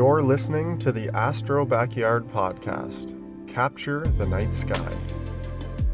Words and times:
You're 0.00 0.22
listening 0.22 0.78
to 0.78 0.92
the 0.92 1.10
Astro 1.14 1.66
Backyard 1.66 2.26
Podcast. 2.32 3.12
Capture 3.46 4.00
the 4.00 4.24
night 4.24 4.54
sky. 4.54 4.96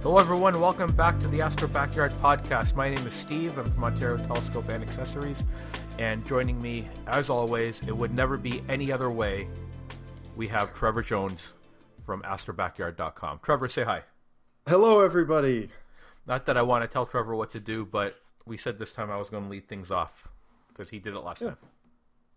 Hello, 0.00 0.18
everyone. 0.18 0.61
Welcome 0.61 0.93
back 0.95 1.18
to 1.18 1.27
the 1.27 1.43
Astro 1.43 1.66
Backyard 1.66 2.12
Podcast. 2.22 2.77
My 2.77 2.88
name 2.88 3.04
is 3.04 3.14
Steve. 3.14 3.58
I'm 3.58 3.69
from 3.69 3.82
Ontario 3.82 4.16
Telescope 4.24 4.69
and 4.69 4.84
Accessories. 4.84 5.42
And 5.98 6.24
joining 6.24 6.62
me, 6.62 6.88
as 7.09 7.29
always, 7.29 7.82
it 7.82 7.96
would 7.96 8.14
never 8.14 8.37
be 8.37 8.62
any 8.69 8.92
other 8.92 9.11
way, 9.11 9.48
we 10.36 10.46
have 10.46 10.73
Trevor 10.73 11.02
Jones 11.02 11.48
from 12.04 12.23
astrobackyard.com. 12.23 13.41
Trevor, 13.43 13.68
say 13.68 13.82
hi. 13.82 14.02
Hello, 14.68 15.00
everybody. 15.00 15.68
Not 16.29 16.46
that 16.46 16.57
I 16.57 16.62
want 16.62 16.84
to 16.84 16.86
tell 16.88 17.07
Trevor 17.07 17.34
what 17.34 17.50
to 17.50 17.59
do, 17.59 17.84
but 17.84 18.14
we 18.46 18.57
said 18.57 18.79
this 18.79 18.93
time 18.93 19.11
I 19.11 19.18
was 19.18 19.30
going 19.30 19.43
to 19.43 19.50
lead 19.50 19.68
things 19.68 19.91
off 19.91 20.29
because 20.68 20.91
he 20.91 21.00
did 21.00 21.14
it 21.14 21.18
last 21.25 21.43
Yeah. 21.43 21.48
time. 21.48 21.57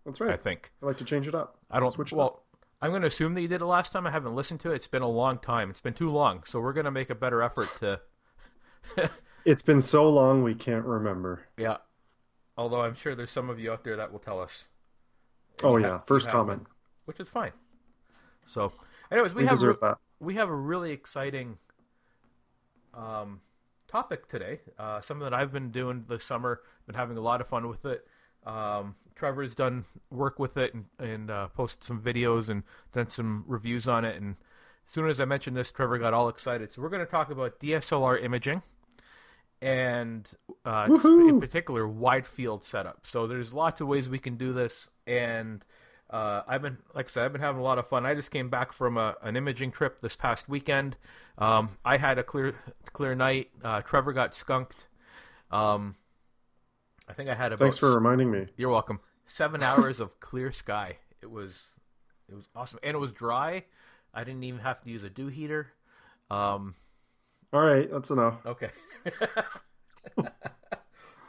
That's 0.04 0.20
right. 0.20 0.32
I 0.32 0.36
think. 0.36 0.72
I 0.82 0.86
like 0.86 0.98
to 0.98 1.04
change 1.04 1.28
it 1.28 1.34
up. 1.34 1.58
I 1.70 1.80
don't. 1.80 1.90
Switch 1.90 2.12
it 2.12 2.16
well, 2.16 2.26
up. 2.26 2.44
I'm 2.82 2.90
going 2.90 3.02
to 3.02 3.08
assume 3.08 3.34
that 3.34 3.42
you 3.42 3.48
did 3.48 3.60
it 3.60 3.66
last 3.66 3.92
time. 3.92 4.06
I 4.06 4.10
haven't 4.10 4.34
listened 4.34 4.60
to 4.60 4.72
it. 4.72 4.76
It's 4.76 4.86
been 4.86 5.02
a 5.02 5.08
long 5.08 5.38
time. 5.38 5.68
It's 5.70 5.82
been 5.82 5.92
too 5.94 6.10
long. 6.10 6.42
So 6.46 6.60
we're 6.60 6.72
going 6.72 6.86
to 6.86 6.90
make 6.90 7.10
a 7.10 7.14
better 7.14 7.42
effort 7.42 7.68
to. 7.78 8.00
It's 9.44 9.62
been 9.62 9.80
so 9.80 10.08
long 10.10 10.42
we 10.42 10.54
can't 10.54 10.84
remember. 10.84 11.46
yeah. 11.56 11.78
Although 12.58 12.82
I'm 12.82 12.94
sure 12.94 13.14
there's 13.14 13.30
some 13.30 13.48
of 13.48 13.58
you 13.58 13.72
out 13.72 13.84
there 13.84 13.96
that 13.96 14.12
will 14.12 14.18
tell 14.18 14.38
us. 14.38 14.64
Oh 15.62 15.78
yeah, 15.78 15.92
have- 15.92 16.06
first 16.06 16.28
comment. 16.28 16.60
one, 16.60 16.66
which 17.06 17.20
is 17.20 17.28
fine. 17.28 17.52
So, 18.44 18.72
anyways, 19.10 19.32
we, 19.32 19.42
We 19.44 19.48
have 19.48 19.62
re- 19.62 19.74
we 20.18 20.34
have 20.34 20.50
a 20.50 20.54
really 20.54 20.92
exciting 20.92 21.56
um, 22.92 23.40
topic 23.88 24.28
today. 24.28 24.60
Uh, 24.78 25.00
something 25.00 25.24
that 25.24 25.32
I've 25.32 25.52
been 25.52 25.70
doing 25.70 26.04
this 26.06 26.24
summer. 26.24 26.60
Been 26.86 26.94
having 26.96 27.16
a 27.16 27.22
lot 27.22 27.40
of 27.40 27.48
fun 27.48 27.66
with 27.68 27.84
it. 27.86 28.06
Um, 28.46 28.94
Trevor's 29.14 29.54
done 29.54 29.84
work 30.10 30.38
with 30.38 30.56
it 30.56 30.72
and, 30.74 30.86
and 30.98 31.30
uh, 31.30 31.48
posted 31.48 31.84
some 31.84 32.00
videos 32.00 32.48
and 32.48 32.62
done 32.92 33.10
some 33.10 33.44
reviews 33.46 33.86
on 33.86 34.04
it. 34.04 34.20
And 34.20 34.36
as 34.86 34.94
soon 34.94 35.08
as 35.08 35.20
I 35.20 35.24
mentioned 35.24 35.56
this, 35.56 35.70
Trevor 35.70 35.98
got 35.98 36.14
all 36.14 36.28
excited. 36.28 36.72
So 36.72 36.82
we're 36.82 36.88
going 36.88 37.04
to 37.04 37.10
talk 37.10 37.30
about 37.30 37.60
DSLR 37.60 38.22
imaging 38.22 38.62
and 39.62 40.30
uh, 40.64 40.88
in 41.04 41.40
particular 41.40 41.86
wide 41.86 42.26
field 42.26 42.64
setup. 42.64 43.06
So 43.06 43.26
there's 43.26 43.52
lots 43.52 43.80
of 43.80 43.88
ways 43.88 44.08
we 44.08 44.18
can 44.18 44.36
do 44.36 44.52
this, 44.52 44.88
and 45.06 45.64
uh, 46.08 46.42
I've 46.48 46.62
been, 46.62 46.78
like 46.94 47.06
I 47.06 47.10
said, 47.10 47.24
I've 47.24 47.32
been 47.32 47.42
having 47.42 47.60
a 47.60 47.64
lot 47.64 47.78
of 47.78 47.88
fun. 47.88 48.06
I 48.06 48.14
just 48.14 48.30
came 48.30 48.48
back 48.48 48.72
from 48.72 48.96
a, 48.96 49.16
an 49.22 49.36
imaging 49.36 49.72
trip 49.72 50.00
this 50.00 50.16
past 50.16 50.48
weekend. 50.48 50.96
Um, 51.38 51.76
I 51.84 51.98
had 51.98 52.18
a 52.18 52.22
clear 52.22 52.54
clear 52.92 53.14
night. 53.14 53.50
Uh, 53.62 53.82
Trevor 53.82 54.12
got 54.12 54.34
skunked. 54.34 54.88
Um, 55.50 55.96
I 57.10 57.12
think 57.12 57.28
I 57.28 57.34
had 57.34 57.52
about 57.52 57.64
Thanks 57.64 57.78
for 57.78 57.92
reminding 57.92 58.30
me. 58.30 58.46
you're 58.56 58.70
welcome. 58.70 59.00
Seven 59.26 59.62
hours 59.62 59.98
of 60.00 60.20
clear 60.20 60.52
sky. 60.52 60.96
It 61.20 61.30
was 61.30 61.60
it 62.28 62.34
was 62.36 62.44
awesome, 62.54 62.78
and 62.84 62.94
it 62.94 62.98
was 62.98 63.10
dry. 63.12 63.64
I 64.14 64.22
didn't 64.24 64.44
even 64.44 64.60
have 64.60 64.80
to 64.82 64.90
use 64.90 65.02
a 65.02 65.10
dew 65.10 65.26
heater. 65.28 65.72
Um, 66.30 66.74
All 67.52 67.60
right, 67.60 67.90
that's 67.90 68.10
enough. 68.10 68.36
okay. 68.46 68.70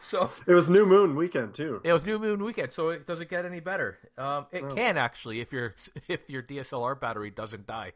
so 0.01 0.29
It 0.47 0.53
was 0.53 0.69
new 0.69 0.85
moon 0.85 1.15
weekend 1.15 1.53
too. 1.53 1.81
it 1.83 1.93
was 1.93 2.05
new 2.05 2.19
moon 2.19 2.43
weekend, 2.43 2.71
so 2.73 2.89
it 2.89 3.05
doesn't 3.07 3.29
get 3.29 3.45
any 3.45 3.59
better. 3.59 3.97
Um, 4.17 4.45
it 4.51 4.63
No. 4.63 4.75
can 4.75 4.97
actually 4.97 5.41
if 5.41 5.51
your 5.51 5.73
if 6.07 6.29
your 6.29 6.43
DSLR 6.43 6.99
battery 6.99 7.31
doesn't 7.31 7.65
die, 7.67 7.93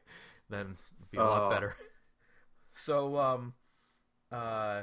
then 0.50 0.76
it'd 1.00 1.12
be 1.12 1.18
a 1.18 1.24
lot 1.24 1.44
Oh. 1.44 1.50
better. 1.50 1.76
So, 2.78 3.18
um, 3.18 3.54
uh, 4.34 4.82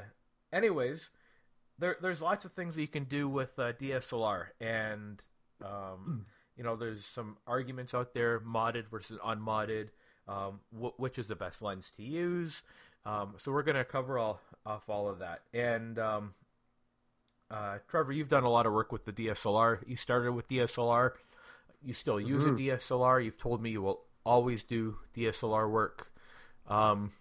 anyways, 0.51 1.09
there 1.79 1.97
there's 2.01 2.21
lots 2.21 2.45
of 2.45 2.53
things 2.53 2.75
that 2.75 2.81
you 2.81 2.87
can 2.87 3.05
do 3.05 3.27
with 3.29 3.57
uh, 3.59 3.73
DSLR, 3.73 4.47
and 4.61 5.21
um, 5.63 6.25
you 6.57 6.63
know, 6.63 6.75
there's 6.75 7.05
some 7.05 7.37
arguments 7.47 7.93
out 7.93 8.13
there, 8.13 8.39
modded 8.39 8.87
versus 8.89 9.17
unmodded. 9.23 9.91
Um, 10.27 10.61
wh- 10.71 10.97
which 10.97 11.17
is 11.19 11.27
the 11.27 11.35
best 11.35 11.61
lens 11.61 11.91
to 11.97 12.03
use? 12.03 12.61
Um, 13.05 13.33
so 13.37 13.51
we're 13.51 13.63
gonna 13.63 13.83
cover 13.83 14.17
all 14.17 14.39
off 14.65 14.87
all 14.87 15.09
of 15.09 15.19
that, 15.19 15.41
and 15.53 15.99
um, 15.99 16.33
uh, 17.51 17.79
Trevor, 17.89 18.13
you've 18.13 18.29
done 18.29 18.43
a 18.43 18.49
lot 18.49 18.65
of 18.65 18.73
work 18.73 18.91
with 18.91 19.05
the 19.05 19.11
DSLR. 19.11 19.79
You 19.85 19.95
started 19.97 20.31
with 20.31 20.47
DSLR. 20.47 21.11
You 21.83 21.93
still 21.93 22.19
use 22.19 22.43
Mhm. 22.43 22.53
a 22.53 22.57
DSLR. 22.77 23.19
You've 23.23 23.37
told 23.37 23.61
me 23.61 23.71
you 23.71 23.81
will 23.81 24.05
always 24.25 24.63
do 24.63 24.97
DSLR 25.13 25.69
work. 25.69 26.11
Um, 26.67 27.11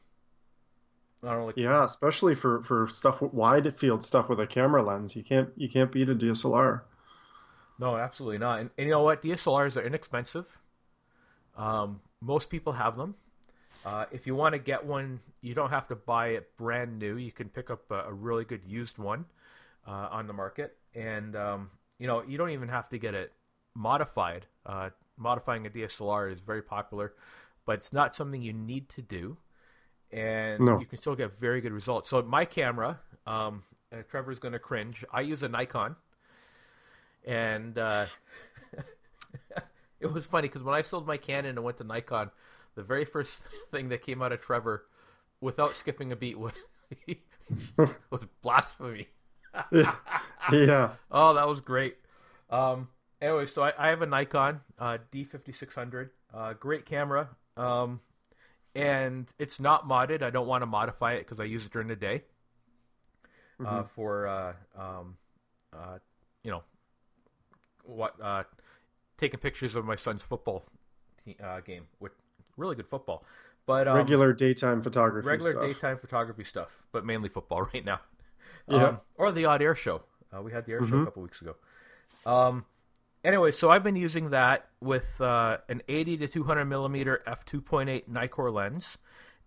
I 1.23 1.35
don't 1.35 1.47
like, 1.47 1.57
Yeah, 1.57 1.85
especially 1.85 2.35
for 2.35 2.63
for 2.65 2.89
stuff 2.89 3.21
with 3.21 3.33
wide 3.33 3.79
field 3.79 4.05
stuff 4.05 4.29
with 4.29 4.41
a 4.41 4.47
camera 4.47 4.83
lens. 4.83 5.15
You 5.15 5.23
can't 5.23 5.51
you 5.57 5.69
can't 5.69 5.93
beat 5.93 6.09
a 6.09 6.15
DSLR. 6.15 6.83
No, 7.79 7.97
absolutely 7.97 8.39
not. 8.39 8.61
And, 8.61 8.71
and 8.79 8.87
you 8.87 8.93
know 8.93 9.03
what? 9.03 9.23
DSLRs 9.23 9.77
are 9.77 9.85
inexpensive. 9.85 10.59
Um, 11.57 12.01
most 12.21 12.51
people 12.51 12.73
have 12.73 12.97
them. 12.97 13.15
Uh, 13.85 14.07
if 14.13 14.27
you 14.27 14.35
want 14.35 14.53
to 14.55 14.59
get 14.59 14.85
one, 14.85 15.21
you 15.41 15.55
don't 15.55 15.71
have 15.71 15.89
to 15.89 15.97
buy 15.97 16.29
it 16.29 16.57
brand 16.57 16.99
new. 16.99 17.17
You 17.17 17.33
can 17.33 17.49
pick 17.49 17.71
up 17.71 17.91
a, 17.91 18.05
a 18.09 18.13
really 18.13 18.45
good 18.45 18.63
used 18.65 18.99
one 18.99 19.25
uh, 19.87 20.09
on 20.11 20.27
the 20.27 20.33
market, 20.33 20.77
and 20.95 21.35
um, 21.35 21.71
you 21.99 22.07
know 22.07 22.23
you 22.23 22.39
don't 22.39 22.51
even 22.51 22.69
have 22.69 22.89
to 22.91 22.99
get 22.99 23.15
it 23.15 23.33
modified. 23.75 24.47
Uh, 24.65 24.91
modifying 25.17 25.67
a 25.67 25.71
DSLR 25.71 26.31
is 26.31 26.41
very 26.41 26.63
popular, 26.63 27.15
but 27.67 27.73
it's 27.73 27.93
not 27.93 28.15
something 28.15 28.41
you 28.41 28.53
need 28.53 28.89
to 28.91 29.03
do, 29.03 29.37
and 30.13 30.61
No. 30.61 30.79
you 30.79 30.87
can 30.87 30.99
still 30.99 31.15
get 31.17 31.39
very 31.39 31.61
good 31.61 31.73
results. 31.73 32.11
So 32.11 32.21
my 32.23 32.45
camera, 32.45 33.01
um, 33.27 33.63
uh, 33.93 34.03
Trevor's 34.11 34.39
going 34.39 34.53
to 34.53 34.59
cringe. 34.59 35.05
I 35.13 35.21
use 35.23 35.43
a 35.43 35.49
Nikon 35.49 35.97
and 37.27 37.79
uh, 37.79 38.07
it 40.01 40.13
was 40.13 40.25
funny 40.25 40.49
because 40.49 40.63
when 40.63 40.75
I 40.75 40.83
sold 40.83 41.07
my 41.07 41.17
Canon 41.17 41.57
and 41.57 41.65
went 41.65 41.79
to 41.79 41.85
Nikon, 41.85 42.31
the 42.75 42.83
very 42.83 43.05
first 43.05 43.33
thing 43.71 43.89
that 43.91 44.03
came 44.03 44.23
out 44.23 44.33
of 44.33 44.41
Trevor, 44.41 44.85
without 45.41 45.77
skipping 45.77 46.13
a 46.13 46.17
beat, 46.17 46.39
was, 46.39 46.53
was 47.77 48.23
blasphemy. 48.43 49.09
yeah. 50.53 50.91
Oh, 51.11 51.35
that 51.35 51.47
was 51.49 51.61
great. 51.61 51.97
Um, 52.51 52.89
anyway, 53.21 53.47
so 53.47 53.63
I, 53.63 53.73
I 53.79 53.89
have 53.89 54.03
a 54.03 54.07
Nikon 54.07 54.61
uh, 54.79 54.99
D5600, 55.13 56.11
uh, 56.35 56.53
great 56.55 56.87
camera, 56.87 57.29
um, 57.57 58.01
and 58.75 59.27
it's 59.39 59.61
not 59.61 59.87
modded. 59.89 60.23
I 60.23 60.31
don't 60.31 60.47
want 60.47 60.63
to 60.63 60.67
modify 60.67 61.13
it 61.15 61.21
because 61.21 61.41
I 61.41 61.45
use 61.45 61.67
it 61.67 61.73
during 61.73 61.89
the 61.89 61.97
day 61.97 62.23
uh, 63.61 63.83
Mhm. 63.83 63.89
for 63.91 64.27
uh, 64.27 64.55
um, 64.77 65.17
uh, 65.73 65.99
you 66.43 66.51
know 66.51 66.63
what 67.85 68.21
uh, 68.21 68.45
taking 69.17 69.41
pictures 69.41 69.75
of 69.75 69.85
my 69.85 69.97
son's 69.97 70.23
football 70.23 70.65
te- 71.25 71.37
uh, 71.43 71.61
game 71.61 71.87
with 72.01 72.13
really 72.57 72.77
good 72.77 72.89
football, 72.89 73.25
but 73.67 73.89
um, 73.89 73.97
regular 73.97 74.33
daytime 74.33 74.83
photography 74.83 75.27
regular 75.27 75.53
stuff. 75.53 75.65
daytime 75.65 75.99
photography 75.99 76.45
stuff, 76.45 76.83
but 76.93 77.05
mainly 77.05 77.29
football 77.29 77.63
right 77.75 77.85
now. 77.85 78.01
Yeah. 78.69 78.87
Um, 78.89 79.01
or 79.17 79.33
the 79.33 79.45
odd 79.45 79.63
air 79.63 79.75
show. 79.75 80.03
Uh, 80.35 80.41
we 80.41 80.53
had 80.53 80.65
the 80.65 80.73
air 80.73 80.87
show 80.87 80.97
a 80.97 81.05
couple 81.05 81.23
weeks 81.23 81.43
ago. 81.43 81.57
Anyway, 83.25 83.53
so 83.53 83.71
I've 83.71 83.85
been 83.85 83.97
using 83.97 84.31
that 84.31 84.69
with 84.81 85.21
uh, 85.21 85.59
an 85.69 85.83
80 85.89 86.17
to 86.19 86.29
200 86.29 86.65
millimeter 86.65 87.23
f2.8 87.27 88.09
Nikkor 88.09 88.53
lens, 88.53 88.99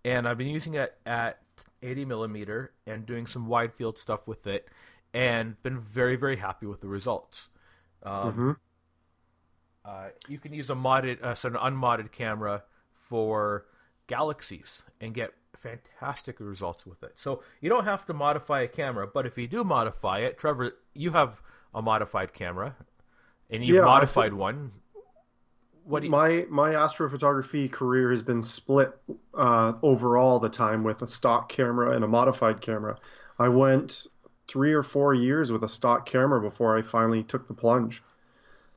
and 0.06 0.28
I've 0.28 0.38
been 0.38 0.48
using 0.48 0.76
it 0.76 0.98
at 1.06 1.40
80 1.82 2.06
millimeter 2.06 2.72
and 2.88 3.06
doing 3.06 3.28
some 3.28 3.48
wide 3.48 3.74
field 3.74 3.98
stuff 3.98 4.28
with 4.28 4.48
it, 4.48 4.70
and 5.14 5.62
been 5.62 5.80
very 5.80 6.16
very 6.16 6.38
happy 6.38 6.66
with 6.66 6.80
the 6.82 6.88
results. 6.88 7.50
Um, 8.04 8.34
Mhm. 8.34 8.58
uh, 9.84 10.10
you 10.28 10.40
can 10.40 10.54
use 10.54 10.70
a 10.70 10.76
modded, 10.76 11.22
uh, 11.22 11.36
so 11.36 11.50
an 11.50 11.58
unmodded 11.58 12.12
camera 12.12 12.64
for 12.94 13.66
galaxies 14.08 14.84
and 15.02 15.14
get 15.14 15.34
fantastic 15.54 16.40
results 16.40 16.86
with 16.86 17.04
it. 17.04 17.18
So 17.18 17.44
you 17.60 17.70
don't 17.70 17.86
have 17.86 18.06
to 18.06 18.14
modify 18.14 18.62
a 18.62 18.68
camera, 18.68 19.08
but 19.08 19.26
if 19.26 19.38
you 19.38 19.48
do 19.48 19.64
modify 19.64 20.20
it, 20.20 20.38
Trevor, 20.38 20.78
you 20.94 21.12
have 21.12 21.42
a 21.74 21.82
modified 21.82 22.34
camera, 22.34 22.76
and 23.50 23.64
you've 23.64 23.76
Yeah, 23.76 23.82
modified 23.82 24.34
one. 24.34 24.72
What 25.84 26.00
do 26.02 26.08
you? 26.08 26.12
my 26.12 26.46
my 26.50 26.72
astrophotography 26.72 27.72
career 27.72 28.10
has 28.12 28.22
been 28.22 28.42
split 28.42 28.98
uh, 29.34 29.74
overall 29.82 30.40
the 30.40 30.50
time 30.50 30.84
with 30.84 31.02
a 31.02 31.08
stock 31.08 31.50
camera 31.50 31.96
and 31.96 32.04
a 32.04 32.08
modified 32.08 32.62
camera. 32.62 32.98
I 33.38 33.50
went 33.50 34.08
three 34.48 34.74
or 34.74 34.84
four 34.84 35.14
years 35.14 35.52
with 35.52 35.64
a 35.64 35.70
stock 35.70 36.06
camera 36.06 36.42
before 36.42 36.78
I 36.78 36.82
finally 36.82 37.24
took 37.24 37.48
the 37.48 37.54
plunge. 37.54 38.04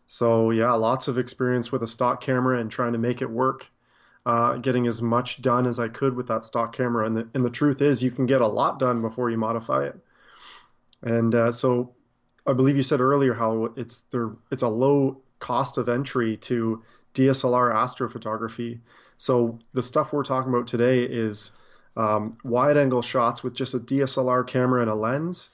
So 0.07 0.51
yeah, 0.51 0.73
lots 0.73 1.09
of 1.09 1.19
experience 1.19 1.71
with 1.73 1.83
a 1.83 1.87
stock 1.87 2.21
camera 2.21 2.59
and 2.61 2.71
trying 2.71 2.93
to 2.93 2.99
make 2.99 3.23
it 3.23 3.31
work, 3.31 3.67
uh, 4.27 4.57
getting 4.57 4.87
as 4.87 5.03
much 5.03 5.43
done 5.43 5.67
as 5.67 5.79
I 5.79 5.89
could 5.89 6.15
with 6.17 6.29
that 6.29 6.45
stock 6.45 6.75
camera. 6.75 7.07
And 7.07 7.17
the, 7.17 7.29
and 7.35 7.45
the 7.45 7.51
truth 7.51 7.83
is, 7.83 8.03
you 8.03 8.11
can 8.11 8.27
get 8.27 8.41
a 8.41 8.47
lot 8.47 8.79
done 8.79 9.03
before 9.03 9.31
you 9.31 9.37
modify 9.39 9.87
it. 9.87 9.97
And 11.03 11.35
uh, 11.35 11.53
so, 11.53 11.95
I 12.49 12.55
believe 12.55 12.77
you 12.77 12.83
said 12.83 13.01
earlier 13.01 13.35
how 13.35 13.73
it's 13.77 14.01
there. 14.11 14.31
It's 14.51 14.63
a 14.63 14.69
low 14.69 15.21
cost 15.39 15.79
of 15.79 15.89
entry 15.89 16.37
to 16.39 16.83
DSLR 17.15 17.75
astrophotography. 17.75 18.81
So 19.19 19.59
the 19.73 19.83
stuff 19.83 20.13
we're 20.13 20.25
talking 20.25 20.53
about 20.53 20.67
today 20.67 21.03
is 21.03 21.51
um, 21.97 22.39
wide-angle 22.45 23.03
shots 23.03 23.43
with 23.43 23.55
just 23.55 23.75
a 23.75 23.79
DSLR 23.79 24.47
camera 24.47 24.83
and 24.83 24.91
a 24.91 24.95
lens. 24.95 25.51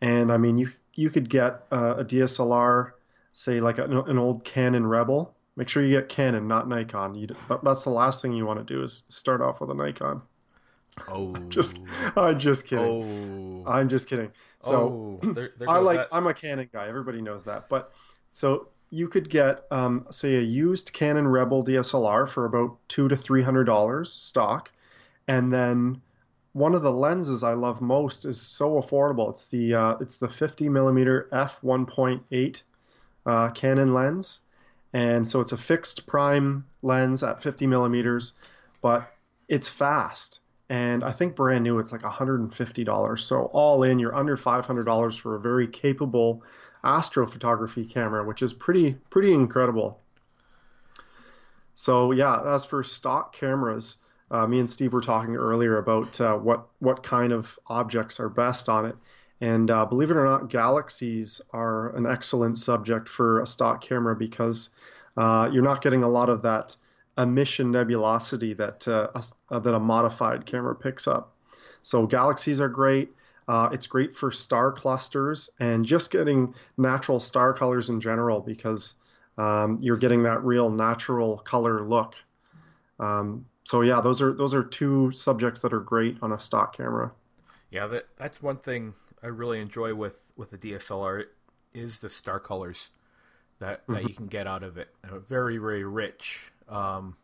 And 0.00 0.32
I 0.32 0.36
mean, 0.36 0.58
you 0.58 0.70
you 0.94 1.10
could 1.10 1.28
get 1.28 1.66
uh, 1.70 1.96
a 1.98 2.04
DSLR, 2.04 2.92
say 3.32 3.60
like 3.60 3.78
an, 3.78 3.92
an 3.92 4.18
old 4.18 4.44
Canon 4.44 4.86
Rebel, 4.86 5.36
Make 5.58 5.68
sure 5.68 5.84
you 5.84 5.98
get 5.98 6.08
Canon, 6.08 6.46
not 6.46 6.68
Nikon. 6.68 7.16
You, 7.16 7.34
that's 7.64 7.82
the 7.82 7.90
last 7.90 8.22
thing 8.22 8.32
you 8.32 8.46
want 8.46 8.64
to 8.64 8.74
do 8.74 8.84
is 8.84 9.02
start 9.08 9.40
off 9.40 9.60
with 9.60 9.70
a 9.70 9.74
Nikon. 9.74 10.22
Oh, 11.08 11.34
just 11.48 11.80
I'm 12.16 12.38
just 12.38 12.66
kidding. 12.66 13.64
Oh, 13.66 13.70
I'm 13.70 13.88
just 13.88 14.08
kidding. 14.08 14.30
So 14.60 15.20
oh, 15.22 15.32
there, 15.32 15.50
there 15.58 15.68
I 15.68 15.78
like 15.78 15.98
that. 15.98 16.08
I'm 16.12 16.26
a 16.26 16.34
Canon 16.34 16.68
guy. 16.72 16.88
Everybody 16.88 17.22
knows 17.22 17.44
that. 17.44 17.68
But 17.68 17.92
so 18.32 18.68
you 18.90 19.08
could 19.08 19.28
get 19.28 19.64
um, 19.70 20.06
say 20.10 20.36
a 20.36 20.40
used 20.40 20.92
Canon 20.92 21.28
Rebel 21.28 21.64
DSLR 21.64 22.28
for 22.28 22.44
about 22.44 22.76
two 22.88 23.08
to 23.08 23.16
three 23.16 23.42
hundred 23.42 23.64
dollars 23.64 24.12
stock, 24.12 24.70
and 25.26 25.52
then 25.52 26.00
one 26.52 26.74
of 26.74 26.82
the 26.82 26.92
lenses 26.92 27.42
I 27.42 27.52
love 27.52 27.80
most 27.80 28.24
is 28.24 28.40
so 28.40 28.80
affordable. 28.80 29.30
It's 29.30 29.48
the 29.48 29.74
uh, 29.74 29.96
it's 30.00 30.18
the 30.18 30.28
50 30.28 30.68
millimeter 30.68 31.28
f 31.32 31.60
1.8 31.62 32.62
uh, 33.26 33.50
Canon 33.50 33.94
lens, 33.94 34.40
and 34.92 35.26
so 35.26 35.40
it's 35.40 35.52
a 35.52 35.58
fixed 35.58 36.06
prime 36.06 36.64
lens 36.82 37.22
at 37.22 37.42
50 37.42 37.66
millimeters, 37.66 38.32
but 38.80 39.12
it's 39.48 39.68
fast. 39.68 40.40
And 40.70 41.02
I 41.02 41.12
think 41.12 41.34
brand 41.34 41.64
new 41.64 41.78
it's 41.78 41.92
like 41.92 42.02
$150. 42.02 43.20
So 43.20 43.42
all 43.52 43.82
in, 43.82 43.98
you're 43.98 44.14
under 44.14 44.36
$500 44.36 45.18
for 45.18 45.34
a 45.34 45.40
very 45.40 45.66
capable 45.66 46.42
astrophotography 46.84 47.88
camera, 47.90 48.24
which 48.24 48.42
is 48.42 48.52
pretty 48.52 48.92
pretty 49.10 49.32
incredible. 49.32 50.00
So 51.74 52.12
yeah, 52.12 52.54
as 52.54 52.64
for 52.64 52.82
stock 52.84 53.34
cameras, 53.34 53.98
uh, 54.30 54.46
me 54.46 54.60
and 54.60 54.68
Steve 54.68 54.92
were 54.92 55.00
talking 55.00 55.36
earlier 55.36 55.78
about 55.78 56.20
uh, 56.20 56.36
what 56.36 56.66
what 56.80 57.02
kind 57.02 57.32
of 57.32 57.58
objects 57.66 58.20
are 58.20 58.28
best 58.28 58.68
on 58.68 58.86
it, 58.86 58.96
and 59.40 59.70
uh, 59.70 59.86
believe 59.86 60.10
it 60.10 60.16
or 60.16 60.24
not, 60.24 60.50
galaxies 60.50 61.40
are 61.52 61.94
an 61.96 62.06
excellent 62.06 62.58
subject 62.58 63.08
for 63.08 63.40
a 63.40 63.46
stock 63.46 63.80
camera 63.80 64.14
because 64.16 64.70
uh, 65.16 65.48
you're 65.52 65.62
not 65.62 65.82
getting 65.82 66.02
a 66.02 66.08
lot 66.08 66.28
of 66.28 66.42
that 66.42 66.76
emission 67.18 67.72
nebulosity 67.72 68.56
that 68.56 68.86
uh, 68.88 69.08
a, 69.50 69.60
that 69.60 69.74
a 69.74 69.80
modified 69.80 70.46
camera 70.46 70.74
picks 70.74 71.06
up. 71.06 71.34
So 71.82 72.06
galaxies 72.06 72.60
are 72.60 72.68
great. 72.68 73.10
Uh, 73.48 73.70
it's 73.72 73.86
great 73.86 74.16
for 74.16 74.30
star 74.30 74.70
clusters 74.72 75.50
and 75.58 75.84
just 75.84 76.10
getting 76.10 76.54
natural 76.76 77.18
star 77.18 77.54
colors 77.54 77.88
in 77.88 78.00
general 78.00 78.40
because 78.40 78.94
um, 79.38 79.78
you're 79.80 79.96
getting 79.96 80.22
that 80.24 80.44
real 80.44 80.70
natural 80.70 81.38
color 81.38 81.82
look. 81.82 82.14
Um, 83.00 83.46
so 83.64 83.80
yeah, 83.82 84.00
those 84.00 84.20
are 84.20 84.32
those 84.32 84.54
are 84.54 84.62
two 84.62 85.12
subjects 85.12 85.60
that 85.60 85.72
are 85.72 85.80
great 85.80 86.18
on 86.22 86.32
a 86.32 86.38
stock 86.38 86.76
camera. 86.76 87.10
Yeah, 87.70 87.86
that 87.88 88.08
that's 88.16 88.42
one 88.42 88.58
thing 88.58 88.94
I 89.22 89.28
really 89.28 89.60
enjoy 89.60 89.94
with 89.94 90.20
with 90.36 90.50
the 90.50 90.58
DSLR 90.58 91.24
is 91.74 91.98
the 91.98 92.10
star 92.10 92.40
colors 92.40 92.88
that 93.60 93.82
that 93.88 94.08
you 94.08 94.14
can 94.14 94.26
get 94.26 94.46
out 94.46 94.62
of 94.62 94.78
it. 94.78 94.90
Uh, 95.04 95.18
very 95.18 95.58
very 95.58 95.84
rich 95.84 96.50
um, 96.68 97.16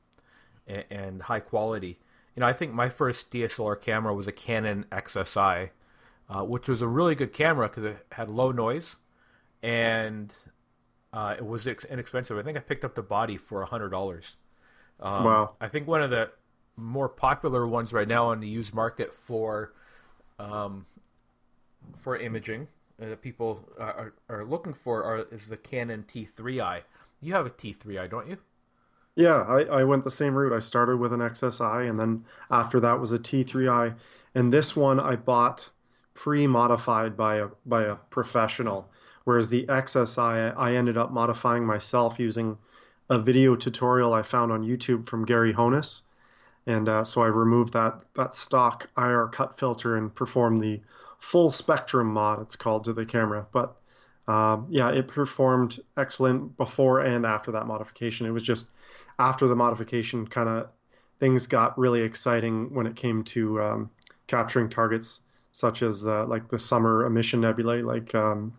and, 0.67 0.85
and 0.91 1.23
high 1.23 1.41
quality. 1.41 1.99
You 2.35 2.41
know, 2.41 2.46
I 2.46 2.52
think 2.52 2.73
my 2.73 2.88
first 2.88 3.31
DSLR 3.31 3.81
camera 3.81 4.14
was 4.14 4.26
a 4.26 4.32
Canon 4.32 4.87
XSI, 4.91 5.70
uh, 6.29 6.43
which 6.43 6.69
was 6.69 6.82
a 6.82 6.88
really 6.88 7.14
good 7.14 7.32
camera 7.32 7.69
because 7.69 7.85
it 7.85 8.06
had 8.12 8.31
low 8.31 8.50
noise 8.50 8.96
and 9.62 10.35
uh, 11.12 11.35
it 11.38 11.46
was 11.46 11.67
ex- 11.67 11.85
inexpensive. 11.87 12.37
I 12.37 12.43
think 12.43 12.58
I 12.58 12.61
picked 12.61 12.85
up 12.85 12.94
the 12.94 13.02
body 13.02 13.37
for 13.37 13.62
a 13.62 13.67
hundred 13.67 13.91
dollars. 13.91 14.35
Um, 15.00 15.25
Wow. 15.25 15.56
I 15.61 15.69
think 15.69 15.87
one 15.88 16.02
of 16.02 16.11
the 16.11 16.31
more 16.76 17.08
popular 17.08 17.67
ones 17.67 17.93
right 17.93 18.06
now 18.06 18.26
on 18.26 18.41
the 18.41 18.49
used 18.49 18.75
market 18.75 19.14
for 19.26 19.73
um, 20.38 20.87
for 22.00 22.17
imaging 22.19 22.69
uh, 23.00 23.08
that 23.11 23.23
people 23.23 23.69
are, 23.79 24.12
are, 24.29 24.37
are 24.37 24.44
looking 24.44 24.75
for 24.75 25.05
are, 25.05 25.26
is 25.31 25.49
the 25.49 25.56
Canon 25.56 26.05
T3i. 26.06 26.82
You 27.20 27.32
have 27.32 27.46
a 27.46 27.50
T3i, 27.50 28.11
don't 28.11 28.29
you? 28.29 28.38
Yeah, 29.16 29.43
I, 29.43 29.62
I 29.64 29.84
went 29.84 30.05
the 30.05 30.11
same 30.11 30.34
route. 30.34 30.52
I 30.52 30.58
started 30.58 30.96
with 30.99 31.12
an 31.12 31.20
XSI, 31.20 31.88
and 31.88 31.99
then 31.99 32.25
after 32.50 32.81
that 32.81 32.99
was 33.00 33.12
a 33.12 33.19
T3i, 33.19 33.94
and 34.34 34.52
this 34.52 34.75
one 34.75 34.99
I 34.99 35.16
bought 35.16 35.70
pre-modified 36.14 37.16
by 37.16 37.37
a 37.37 37.49
by 37.66 37.84
a 37.84 37.96
professional, 37.96 38.90
whereas 39.25 39.49
the 39.49 39.66
XSI 39.66 40.55
I 40.56 40.75
ended 40.75 40.96
up 40.96 41.12
modifying 41.12 41.64
myself 41.64 42.19
using 42.19 42.58
a 43.08 43.19
video 43.20 43.55
tutorial 43.55 44.12
I 44.12 44.22
found 44.22 44.50
on 44.50 44.64
YouTube 44.64 45.06
from 45.06 45.25
Gary 45.25 45.55
Honis, 45.55 46.02
and 46.67 46.88
uh, 46.88 47.05
so 47.05 47.22
I 47.22 47.28
removed 47.28 47.75
that 47.75 48.00
that 48.17 48.34
stock 48.34 48.88
IR 48.99 49.28
cut 49.28 49.58
filter 49.58 49.96
and 49.96 50.12
performed 50.12 50.60
the 50.60 50.81
full 51.20 51.50
spectrum 51.50 52.08
mod 52.08 52.40
it's 52.43 52.56
called 52.56 52.84
to 52.84 52.93
the 52.93 53.06
camera. 53.06 53.46
But 53.52 53.76
um, 54.26 54.67
yeah, 54.70 54.90
it 54.90 55.06
performed 55.06 55.78
excellent 55.96 56.56
before 56.56 57.00
and 57.00 57.25
after 57.25 57.52
that 57.52 57.67
modification. 57.67 58.26
It 58.26 58.31
was 58.31 58.43
just 58.43 58.72
after 59.19 59.46
the 59.46 59.56
modification, 59.56 60.26
kind 60.26 60.49
of 60.49 60.69
things 61.20 61.46
got 61.46 61.78
really 61.78 62.02
exciting 62.02 62.75
when 62.75 62.87
it 62.87 62.96
came 62.96 63.25
to 63.25 63.62
um, 63.62 63.90
capturing 64.26 64.69
targets 64.69 65.20
such 65.52 65.82
as 65.82 66.06
uh, 66.06 66.26
like 66.26 66.49
the 66.49 66.58
summer 66.58 67.06
emission 67.06 67.40
nebulae, 67.40 67.82
like 67.82 68.14
um, 68.14 68.52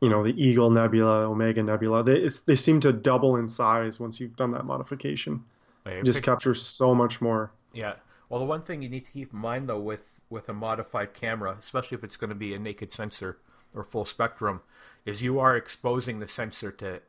you 0.00 0.08
know 0.08 0.24
the 0.24 0.34
Eagle 0.36 0.70
Nebula, 0.70 1.28
Omega 1.28 1.62
Nebula. 1.62 2.02
They 2.02 2.16
it's, 2.16 2.40
they 2.40 2.56
seem 2.56 2.80
to 2.80 2.92
double 2.92 3.36
in 3.36 3.48
size 3.48 4.00
once 4.00 4.20
you've 4.20 4.36
done 4.36 4.50
that 4.52 4.64
modification. 4.64 5.44
Wait, 5.86 6.04
just 6.04 6.18
pick- 6.18 6.24
captures 6.24 6.60
so 6.60 6.94
much 6.94 7.20
more. 7.20 7.52
Yeah. 7.72 7.94
Well, 8.28 8.40
the 8.40 8.46
one 8.46 8.62
thing 8.62 8.82
you 8.82 8.88
need 8.88 9.04
to 9.04 9.10
keep 9.12 9.32
in 9.32 9.38
mind 9.38 9.68
though 9.68 9.78
with 9.78 10.02
with 10.28 10.48
a 10.48 10.52
modified 10.52 11.14
camera, 11.14 11.56
especially 11.58 11.96
if 11.96 12.02
it's 12.02 12.16
going 12.16 12.30
to 12.30 12.36
be 12.36 12.54
a 12.54 12.58
naked 12.58 12.90
sensor 12.90 13.38
or 13.74 13.84
full 13.84 14.04
spectrum, 14.04 14.62
is 15.06 15.22
you 15.22 15.38
are 15.38 15.56
exposing 15.56 16.18
the 16.18 16.28
sensor 16.28 16.72
to 16.72 17.00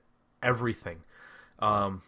everything. 0.44 0.98
Um, 1.60 2.02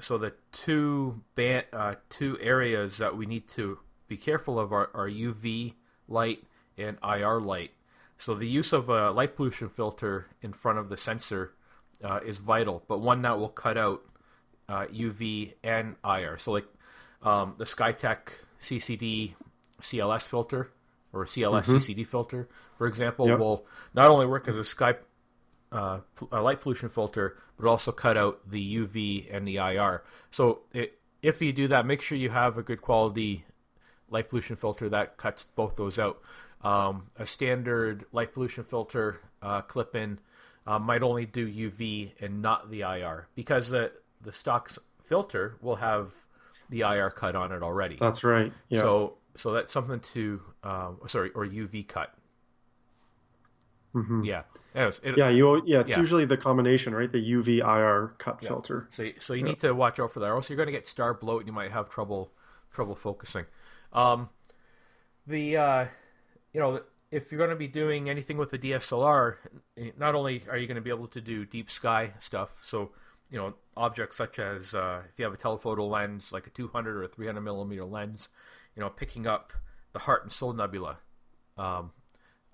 so 0.00 0.18
the 0.18 0.34
two 0.52 1.22
ban- 1.34 1.64
uh, 1.72 1.94
two 2.10 2.38
areas 2.40 2.98
that 2.98 3.16
we 3.16 3.26
need 3.26 3.48
to 3.50 3.78
be 4.08 4.16
careful 4.16 4.58
of 4.58 4.72
are, 4.72 4.90
are 4.94 5.08
UV 5.08 5.74
light 6.08 6.44
and 6.76 6.98
IR 7.02 7.40
light. 7.40 7.70
So 8.18 8.34
the 8.34 8.46
use 8.46 8.72
of 8.72 8.88
a 8.88 9.10
light 9.10 9.36
pollution 9.36 9.68
filter 9.68 10.26
in 10.42 10.52
front 10.52 10.78
of 10.78 10.88
the 10.88 10.96
sensor 10.96 11.52
uh, 12.02 12.20
is 12.24 12.36
vital, 12.38 12.82
but 12.88 12.98
one 13.00 13.22
that 13.22 13.38
will 13.38 13.48
cut 13.48 13.76
out 13.78 14.02
uh, 14.68 14.86
UV 14.86 15.54
and 15.62 15.96
IR. 16.04 16.38
So 16.38 16.52
like 16.52 16.66
um, 17.22 17.54
the 17.58 17.64
SkyTech 17.64 18.18
CCD 18.60 19.34
CLS 19.80 20.22
filter 20.22 20.70
or 21.12 21.24
CLS 21.24 21.64
CCD 21.66 22.06
filter, 22.06 22.48
for 22.78 22.86
example, 22.86 23.28
Yep. 23.28 23.38
will 23.38 23.66
not 23.94 24.10
only 24.10 24.26
work 24.26 24.48
as 24.48 24.56
a 24.56 24.64
sky 24.64 24.94
uh, 25.76 26.00
a 26.32 26.40
light 26.40 26.60
pollution 26.60 26.88
filter, 26.88 27.36
but 27.58 27.68
also 27.68 27.92
cut 27.92 28.16
out 28.16 28.50
the 28.50 28.76
UV 28.76 29.28
and 29.30 29.46
the 29.46 29.56
IR. 29.56 30.02
So 30.30 30.60
it, 30.72 30.98
if 31.22 31.42
you 31.42 31.52
do 31.52 31.68
that, 31.68 31.84
make 31.84 32.00
sure 32.00 32.16
you 32.16 32.30
have 32.30 32.56
a 32.56 32.62
good 32.62 32.80
quality 32.80 33.44
light 34.08 34.30
pollution 34.30 34.56
filter 34.56 34.88
that 34.88 35.18
cuts 35.18 35.42
both 35.42 35.76
those 35.76 35.98
out. 35.98 36.20
Um, 36.62 37.10
a 37.16 37.26
standard 37.26 38.06
light 38.12 38.32
pollution 38.32 38.64
filter 38.64 39.20
uh, 39.42 39.60
clip-in 39.60 40.18
uh, 40.66 40.78
might 40.78 41.02
only 41.02 41.26
do 41.26 41.46
UV 41.46 42.12
and 42.20 42.40
not 42.40 42.70
the 42.70 42.80
IR 42.80 43.28
because 43.34 43.68
the 43.68 43.92
the 44.22 44.32
stock 44.32 44.72
filter 45.04 45.56
will 45.60 45.76
have 45.76 46.12
the 46.70 46.80
IR 46.80 47.10
cut 47.10 47.36
on 47.36 47.52
it 47.52 47.62
already. 47.62 47.98
That's 48.00 48.24
right. 48.24 48.52
Yeah. 48.68 48.80
So 48.80 49.14
so 49.36 49.52
that's 49.52 49.72
something 49.72 50.00
to 50.14 50.40
um, 50.64 50.98
sorry 51.06 51.30
or 51.34 51.46
UV 51.46 51.86
cut. 51.86 52.14
Mhm. 53.94 54.24
Yeah. 54.26 54.42
It, 54.74 55.16
Yeah, 55.16 55.30
you 55.30 55.62
yeah, 55.64 55.80
it's 55.80 55.90
Yeah. 55.90 56.00
usually 56.00 56.26
the 56.26 56.36
combination, 56.36 56.94
right? 56.94 57.10
The 57.10 57.18
UV 57.18 57.60
IR 57.60 58.14
cut 58.18 58.42
Yeah. 58.42 58.48
filter. 58.48 58.88
So, 58.92 59.08
so 59.20 59.32
you 59.32 59.42
need 59.42 59.58
to 59.60 59.72
watch 59.72 59.98
out 59.98 60.12
for 60.12 60.20
that, 60.20 60.26
or 60.26 60.34
else 60.36 60.50
you're 60.50 60.56
going 60.56 60.66
to 60.66 60.72
get 60.72 60.86
star 60.86 61.14
bloat 61.14 61.40
and 61.40 61.48
you 61.48 61.52
might 61.52 61.70
have 61.70 61.88
trouble 61.88 62.32
trouble 62.72 62.94
focusing. 62.94 63.46
Um, 63.92 64.28
the 65.26 65.56
uh, 65.56 65.86
you 66.52 66.60
know 66.60 66.82
if 67.10 67.30
you're 67.30 67.38
going 67.38 67.50
to 67.50 67.56
be 67.56 67.68
doing 67.68 68.10
anything 68.10 68.36
with 68.36 68.50
the 68.50 68.58
DSLR, 68.58 69.36
not 69.96 70.14
only 70.14 70.42
are 70.50 70.58
you 70.58 70.66
going 70.66 70.74
to 70.76 70.82
be 70.82 70.90
able 70.90 71.06
to 71.08 71.20
do 71.20 71.46
deep 71.46 71.70
sky 71.70 72.12
stuff, 72.18 72.50
so 72.62 72.92
you 73.30 73.38
know 73.38 73.54
objects 73.76 74.16
such 74.16 74.38
as 74.38 74.74
uh, 74.74 75.02
if 75.08 75.18
you 75.18 75.24
have 75.24 75.32
a 75.32 75.38
telephoto 75.38 75.86
lens 75.86 76.32
like 76.32 76.46
a 76.46 76.50
200 76.50 76.96
or 76.96 77.02
a 77.04 77.08
300 77.08 77.40
millimeter 77.40 77.84
lens, 77.84 78.28
you 78.74 78.80
know 78.82 78.90
picking 78.90 79.26
up 79.26 79.52
the 79.92 80.00
Heart 80.00 80.24
and 80.24 80.32
Soul 80.32 80.52
Nebula, 80.52 80.98
um, 81.56 81.92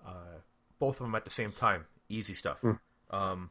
uh, 0.07 0.39
both 0.83 0.97
of 1.01 1.07
them 1.07 1.15
at 1.15 1.25
the 1.25 1.31
same 1.31 1.53
time, 1.53 1.85
easy 2.09 2.35
stuff. 2.35 2.59
Um, 3.11 3.51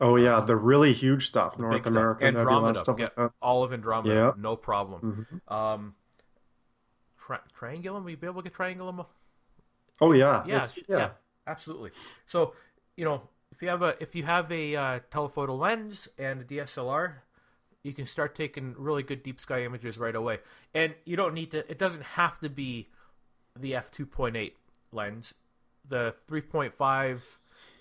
Oh 0.00 0.16
yeah, 0.16 0.40
the 0.40 0.56
really 0.56 0.94
huge 0.94 1.26
stuff, 1.26 1.58
North 1.58 1.74
big 1.84 1.92
stuff. 1.92 2.22
Andromeda, 2.22 2.78
stuff 2.80 2.98
yeah, 2.98 3.04
like 3.04 3.16
that. 3.16 3.32
all 3.42 3.62
of 3.62 3.70
Andromeda, 3.74 4.14
Yeah. 4.14 4.32
no 4.38 4.56
problem. 4.56 5.28
Mhm. 5.30 5.54
Um, 5.54 5.94
tri- 7.18 7.46
triangulum, 7.58 8.02
will 8.04 8.10
you 8.10 8.16
be 8.16 8.26
able 8.26 8.42
to 8.42 8.48
get 8.48 8.56
triangulum? 8.56 9.04
Oh 10.00 10.12
yeah, 10.12 10.42
Yeah, 10.46 10.66
yeah, 10.88 10.96
yeah. 10.96 11.10
absolutely. 11.46 11.90
So 12.26 12.54
you 12.96 13.04
know, 13.04 13.28
if 13.52 13.60
you 13.60 13.68
have 13.68 13.82
a 13.82 13.94
if 14.00 14.14
you 14.14 14.22
have 14.24 14.50
a 14.50 14.74
uh, 14.74 15.00
telephoto 15.10 15.54
lens 15.54 16.08
and 16.16 16.40
a 16.40 16.44
DSLR, 16.44 17.16
you 17.82 17.92
can 17.92 18.06
start 18.06 18.34
taking 18.34 18.74
really 18.78 19.02
good 19.02 19.22
deep 19.22 19.38
sky 19.38 19.64
images 19.64 19.98
right 19.98 20.14
away. 20.14 20.38
And 20.72 20.94
you 21.04 21.16
don't 21.16 21.34
need 21.34 21.50
to. 21.50 21.58
It 21.70 21.78
doesn't 21.78 22.04
have 22.04 22.40
to 22.40 22.48
be 22.48 22.88
the 23.58 23.74
f 23.74 23.90
two 23.90 24.06
point 24.06 24.34
eight 24.36 24.56
lens. 24.92 25.34
The 25.88 26.14
three 26.26 26.40
point 26.40 26.74
five 26.74 27.24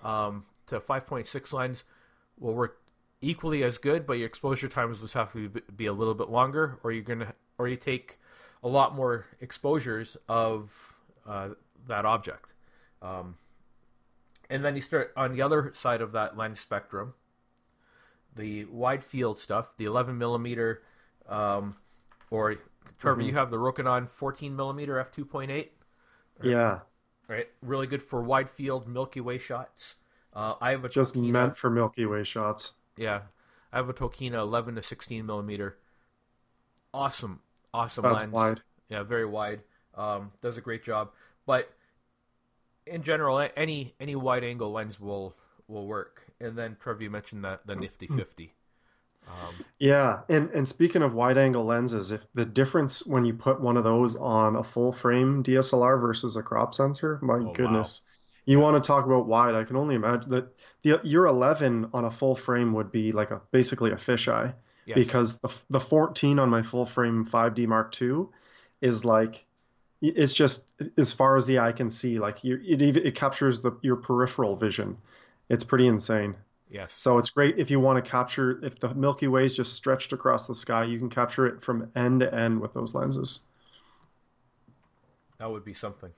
um, 0.04 0.46
to 0.68 0.80
five 0.80 1.06
point 1.06 1.28
six 1.28 1.54
lens 1.54 1.84
will 2.40 2.54
work 2.54 2.80
equally 3.22 3.64
as 3.64 3.78
good, 3.78 4.06
but 4.08 4.14
your 4.14 4.28
exposure 4.28 4.68
times 4.68 5.00
will 5.00 5.08
have 5.10 5.34
to 5.34 5.50
be 5.76 5.86
a 5.86 5.94
little 5.94 6.14
bit 6.14 6.30
longer, 6.30 6.80
or 6.84 6.92
you're 6.92 7.04
gonna, 7.04 7.34
or 7.58 7.68
you 7.68 7.76
take 7.76 8.20
a 8.64 8.68
lot 8.68 8.96
more 8.96 9.26
exposures 9.42 10.18
of 10.28 10.72
uh, 11.28 11.50
that 11.88 12.06
object. 12.06 12.54
Um, 13.02 13.36
and 14.50 14.64
then 14.66 14.76
you 14.76 14.82
start 14.82 15.14
on 15.16 15.34
the 15.34 15.42
other 15.42 15.72
side 15.74 16.02
of 16.02 16.12
that 16.14 16.38
lens 16.38 16.60
spectrum, 16.60 17.14
the 18.36 18.66
wide 18.66 19.04
field 19.04 19.40
stuff, 19.40 19.76
the 19.78 19.86
11 19.86 20.18
millimeter, 20.18 20.82
um, 21.28 21.76
or 22.32 22.56
Trevor, 23.00 23.22
mm-hmm. 23.22 23.30
you 23.30 23.36
have 23.36 23.52
the 23.52 23.58
Rokinon 23.58 24.10
14 24.10 24.56
millimeter 24.56 25.00
f 25.00 25.12
2.8. 25.12 25.68
Yeah. 26.42 26.80
Right, 27.30 27.48
really 27.62 27.86
good 27.86 28.02
for 28.02 28.24
wide 28.24 28.50
field 28.50 28.88
Milky 28.88 29.22
Way 29.22 29.38
shots. 29.38 29.94
Uh, 30.34 30.56
I 30.60 30.72
have 30.72 30.84
a 30.84 30.90
just 30.90 31.14
Tokina, 31.14 31.32
meant 31.32 31.58
for 31.58 31.70
Milky 31.70 32.08
Way 32.08 32.24
shots. 32.24 32.74
Yeah, 32.98 33.22
I 33.72 33.78
have 33.78 33.88
a 33.88 33.94
Tokina 33.94 34.40
11 34.40 34.76
to 34.76 34.82
16 34.82 35.24
millimeter. 35.28 35.78
Awesome, 36.92 37.40
awesome 37.72 38.04
That's 38.04 38.22
lens. 38.22 38.34
Wide. 38.34 38.62
Yeah, 38.90 39.04
very 39.04 39.28
wide. 39.28 39.62
Um, 39.94 40.32
does 40.42 40.58
a 40.58 40.62
great 40.62 40.84
job. 40.84 41.12
But 41.46 41.72
in 42.88 43.04
general, 43.04 43.48
any 43.56 43.94
any 44.00 44.16
wide 44.16 44.44
angle 44.44 44.72
lens 44.72 45.00
will 45.00 45.36
will 45.68 45.86
work. 45.86 46.24
And 46.42 46.58
then 46.58 46.78
Trevor, 46.80 47.04
you 47.04 47.12
mentioned 47.12 47.44
the 47.44 47.60
the 47.64 47.76
nifty 47.76 48.08
50. 48.08 48.54
Um, 49.30 49.66
yeah, 49.80 50.22
and 50.28 50.50
and 50.52 50.68
speaking 50.68 51.02
of 51.02 51.14
wide 51.14 51.38
angle 51.38 51.66
lenses, 51.66 52.12
if 52.12 52.26
the 52.34 52.46
difference 52.46 53.06
when 53.06 53.26
you 53.26 53.34
put 53.34 53.62
one 53.62 53.78
of 53.78 53.84
those 53.84 54.16
on 54.16 54.56
a 54.56 54.64
full 54.64 54.92
frame 54.92 55.44
DSLR 55.44 56.02
versus 56.02 56.36
a 56.36 56.44
crop 56.44 56.74
sensor, 56.74 57.20
my 57.22 57.36
oh, 57.36 57.54
goodness, 57.54 58.02
wow. 58.04 58.42
you 58.46 58.60
want 58.60 58.82
to 58.82 58.88
talk 58.88 59.06
about 59.06 59.28
wide? 59.28 59.56
I 59.56 59.64
can 59.64 59.76
only 59.76 59.96
imagine 59.96 60.30
that 60.32 60.54
the 60.84 61.00
your 61.04 61.26
11 61.28 61.90
on 61.94 62.06
a 62.06 62.12
full 62.12 62.36
frame 62.36 62.74
would 62.74 62.92
be 62.92 63.12
like 63.12 63.32
a 63.32 63.42
basically 63.52 63.92
a 63.92 63.96
fisheye 63.96 64.54
yes. 64.86 64.96
because 64.96 65.40
the 65.40 65.54
the 65.70 65.80
14 65.80 66.40
on 66.40 66.50
my 66.50 66.62
full 66.62 66.86
frame 66.86 67.26
5D 67.26 67.68
Mark 67.68 68.00
II 68.02 68.26
is 68.82 69.06
like 69.06 69.46
it's 70.02 70.34
just 70.34 70.68
as 70.98 71.12
far 71.12 71.36
as 71.36 71.46
the 71.46 71.60
eye 71.60 71.74
can 71.74 71.90
see 71.90 72.20
like 72.20 72.44
you, 72.44 72.60
it 72.66 72.82
even 72.82 73.06
it 73.06 73.16
captures 73.16 73.62
the 73.62 73.78
your 73.82 73.98
peripheral 73.98 74.56
vision 74.56 74.98
it's 75.50 75.64
pretty 75.64 75.88
insane 75.88 76.36
yes. 76.70 76.94
So 76.96 77.18
it's 77.18 77.30
great 77.30 77.58
if 77.58 77.70
you 77.70 77.80
want 77.80 78.04
to 78.04 78.10
capture 78.10 78.64
if 78.64 78.80
the 78.80 78.94
milky 78.94 79.28
way 79.28 79.46
is 79.46 79.56
just 79.56 79.74
stretched 79.74 80.14
across 80.14 80.48
the 80.48 80.56
sky 80.56 80.84
you 80.86 80.98
can 80.98 81.10
capture 81.10 81.46
it 81.48 81.62
from 81.62 81.92
end 81.96 82.22
to 82.22 82.34
end 82.34 82.60
with 82.60 82.74
those 82.74 82.94
lenses. 82.94 83.42
That 85.40 85.50
would 85.50 85.66
be 85.66 85.74
something. 85.74 86.12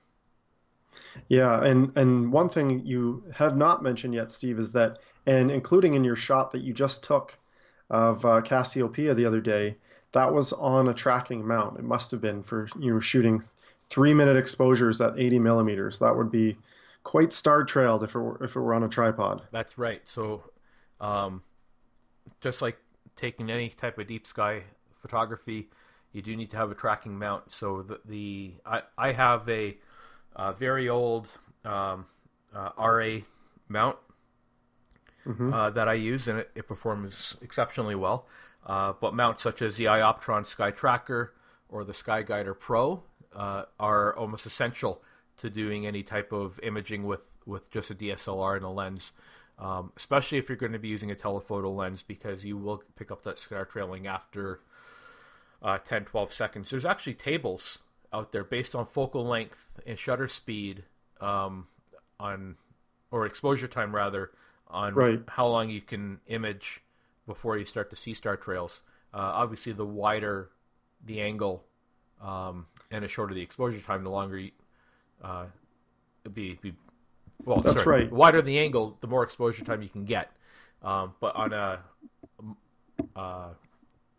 Yeah 1.28 1.64
and 1.64 1.92
and 1.96 2.32
one 2.32 2.48
thing 2.48 2.84
you 2.84 3.24
have 3.34 3.56
not 3.56 3.82
mentioned 3.82 4.14
yet 4.14 4.32
steve 4.32 4.58
is 4.58 4.72
that 4.72 4.98
and 5.26 5.50
including 5.50 5.94
in 5.94 6.04
your 6.04 6.16
shot 6.16 6.50
that 6.52 6.62
you 6.62 6.72
just 6.72 7.04
took 7.04 7.38
of 7.90 8.24
uh, 8.24 8.40
cassiopeia 8.40 9.14
the 9.14 9.26
other 9.26 9.40
day 9.40 9.76
that 10.12 10.32
was 10.32 10.52
on 10.52 10.88
a 10.88 10.94
tracking 10.94 11.46
mount. 11.46 11.78
It 11.78 11.84
must 11.84 12.10
have 12.10 12.20
been 12.20 12.42
for 12.42 12.68
you 12.78 12.94
were 12.94 13.00
shooting 13.00 13.42
three 13.90 14.14
minute 14.14 14.36
exposures 14.36 15.00
at 15.00 15.18
80 15.18 15.38
millimeters. 15.38 15.98
That 15.98 16.16
would 16.16 16.30
be 16.30 16.56
quite 17.04 17.32
star 17.32 17.64
trailed 17.64 18.02
if 18.02 18.14
it 18.14 18.18
were, 18.18 18.42
if 18.42 18.56
it 18.56 18.60
were 18.60 18.74
on 18.74 18.82
a 18.82 18.88
tripod. 18.88 19.42
That's 19.50 19.78
right. 19.78 20.02
So, 20.04 20.42
um, 21.00 21.42
just 22.40 22.62
like 22.62 22.76
taking 23.16 23.50
any 23.50 23.68
type 23.70 23.98
of 23.98 24.06
deep 24.06 24.26
sky 24.26 24.62
photography, 25.00 25.68
you 26.12 26.22
do 26.22 26.36
need 26.36 26.50
to 26.50 26.56
have 26.56 26.70
a 26.70 26.74
tracking 26.74 27.18
mount. 27.18 27.50
So 27.50 27.82
the, 27.82 28.00
the 28.04 28.54
I, 28.64 28.82
I 28.96 29.12
have 29.12 29.48
a, 29.48 29.76
a 30.36 30.52
very 30.52 30.88
old 30.88 31.28
um, 31.64 32.06
uh, 32.54 32.70
RA 32.78 33.18
mount 33.68 33.96
mm-hmm. 35.26 35.52
uh, 35.52 35.70
that 35.70 35.88
I 35.88 35.94
use, 35.94 36.28
and 36.28 36.40
it, 36.40 36.50
it 36.54 36.68
performs 36.68 37.34
exceptionally 37.42 37.94
well. 37.94 38.26
Uh, 38.64 38.92
but 39.00 39.14
mounts 39.14 39.42
such 39.42 39.60
as 39.60 39.76
the 39.76 39.86
Ioptron 39.86 40.46
Sky 40.46 40.70
Tracker 40.70 41.34
or 41.68 41.84
the 41.84 41.94
Sky 41.94 42.22
Guider 42.22 42.54
Pro 42.54 43.02
uh, 43.34 43.64
are 43.80 44.14
almost 44.16 44.46
essential 44.46 45.02
to 45.38 45.50
doing 45.50 45.86
any 45.86 46.02
type 46.02 46.32
of 46.32 46.58
imaging 46.62 47.04
with, 47.04 47.22
with 47.46 47.70
just 47.70 47.90
a 47.90 47.94
DSLR 47.94 48.56
and 48.56 48.64
a 48.64 48.68
lens, 48.68 49.12
um, 49.58 49.92
especially 49.96 50.38
if 50.38 50.48
you're 50.48 50.56
going 50.56 50.72
to 50.72 50.78
be 50.78 50.88
using 50.88 51.10
a 51.10 51.14
telephoto 51.14 51.70
lens 51.70 52.02
because 52.06 52.44
you 52.44 52.56
will 52.56 52.82
pick 52.96 53.10
up 53.10 53.22
that 53.24 53.38
star 53.38 53.64
trailing 53.64 54.06
after 54.06 54.60
uh, 55.62 55.78
10, 55.78 56.04
12 56.04 56.32
seconds. 56.32 56.70
There's 56.70 56.84
actually 56.84 57.14
tables 57.14 57.78
out 58.12 58.32
there 58.32 58.44
based 58.44 58.74
on 58.74 58.86
focal 58.86 59.24
length 59.24 59.68
and 59.86 59.98
shutter 59.98 60.28
speed 60.28 60.84
um, 61.20 61.66
on 62.20 62.56
or 63.10 63.26
exposure 63.26 63.68
time 63.68 63.94
rather 63.94 64.30
on 64.68 64.94
right. 64.94 65.20
how 65.28 65.46
long 65.46 65.70
you 65.70 65.80
can 65.80 66.20
image 66.26 66.82
before 67.26 67.56
you 67.56 67.64
start 67.64 67.90
to 67.90 67.96
see 67.96 68.14
star 68.14 68.36
trails. 68.36 68.80
Uh, 69.14 69.18
obviously, 69.18 69.72
the 69.72 69.86
wider 69.86 70.50
the 71.04 71.20
angle 71.20 71.64
um, 72.20 72.66
and 72.90 73.04
the 73.04 73.08
shorter 73.08 73.34
the 73.34 73.42
exposure 73.42 73.80
time, 73.80 74.04
the 74.04 74.10
longer 74.10 74.38
you, 74.38 74.50
uh, 75.22 75.46
be, 76.32 76.58
be 76.60 76.74
well. 77.44 77.60
That's 77.60 77.82
sorry, 77.82 78.00
right. 78.02 78.10
The 78.10 78.14
wider 78.14 78.42
the 78.42 78.58
angle, 78.58 78.96
the 79.00 79.06
more 79.06 79.22
exposure 79.22 79.64
time 79.64 79.82
you 79.82 79.88
can 79.88 80.04
get. 80.04 80.30
Um, 80.82 81.14
but 81.20 81.34
on 81.36 81.52
a 81.52 81.80
uh, 83.16 83.48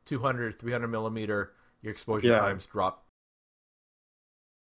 200, 0.06 0.60
300 0.60 0.88
millimeter, 0.88 1.54
your 1.82 1.92
exposure 1.92 2.30
yeah. 2.30 2.40
times 2.40 2.66
drop 2.66 3.04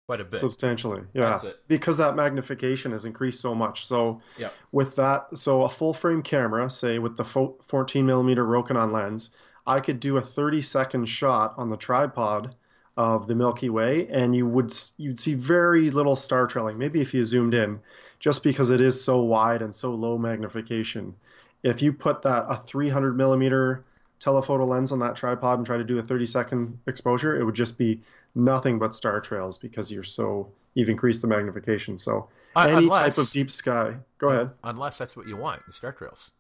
quite 0.10 0.22
a 0.22 0.24
bit 0.24 0.40
substantially 0.40 1.04
yeah 1.14 1.40
because 1.68 1.98
that 1.98 2.16
magnification 2.16 2.92
has 2.94 3.06
increased 3.06 3.40
so 3.40 3.54
much 3.54 3.86
so 3.86 4.20
yeah. 4.40 4.50
with 4.72 4.96
that 4.96 5.28
so 5.38 5.66
a 5.66 5.70
full 5.70 5.94
frame 5.94 6.24
camera 6.24 6.68
say 6.68 6.98
with 6.98 7.16
the 7.16 7.24
14 7.24 8.04
millimeter 8.08 8.44
rokinon 8.44 8.92
lens 8.92 9.30
i 9.68 9.80
could 9.80 10.00
do 10.00 10.18
a 10.18 10.22
30 10.22 10.64
second 10.64 11.06
shot 11.06 11.54
on 11.58 11.70
the 11.70 11.78
tripod 11.78 12.56
of 13.00 13.28
the 13.28 13.34
Milky 13.34 13.70
Way, 13.70 14.10
and 14.10 14.36
you 14.36 14.46
would 14.46 14.74
you'd 14.98 15.22
see 15.22 15.34
very 15.34 15.90
little 15.90 16.18
star 16.18 16.46
trailing. 16.48 16.78
Maybe 16.78 17.00
if 17.00 17.14
you 17.14 17.24
zoomed 17.24 17.54
in, 17.54 17.80
just 18.20 18.44
because 18.44 18.72
it 18.72 18.82
is 18.82 19.02
so 19.02 19.22
wide 19.22 19.62
and 19.62 19.74
so 19.74 19.96
low 19.96 20.18
magnification. 20.18 21.16
If 21.64 21.82
you 21.82 21.94
put 21.94 22.22
that 22.24 22.46
a 22.50 22.62
300 22.68 23.16
millimeter 23.16 23.86
telephoto 24.20 24.66
lens 24.66 24.92
on 24.92 25.00
that 25.00 25.16
tripod 25.16 25.60
and 25.60 25.66
try 25.66 25.78
to 25.78 25.84
do 25.86 25.98
a 25.98 26.02
30 26.02 26.26
second 26.26 26.78
exposure, 26.88 27.40
it 27.40 27.46
would 27.46 27.56
just 27.56 27.78
be 27.78 28.02
nothing 28.36 28.78
but 28.78 28.94
star 28.94 29.22
trails 29.22 29.58
because 29.58 29.90
you're 29.90 30.04
so 30.04 30.52
you've 30.74 30.90
increased 30.90 31.22
the 31.22 31.28
magnification. 31.28 31.98
So 31.98 32.28
uh, 32.58 32.66
any 32.68 32.88
unless, 32.88 33.16
type 33.16 33.18
of 33.18 33.32
deep 33.32 33.50
sky. 33.50 33.96
Go 34.18 34.28
ahead. 34.28 34.50
Unless 34.66 34.98
that's 34.98 35.16
what 35.16 35.26
you 35.26 35.38
want, 35.38 35.66
the 35.66 35.72
star 35.72 35.94
trails. 35.94 36.32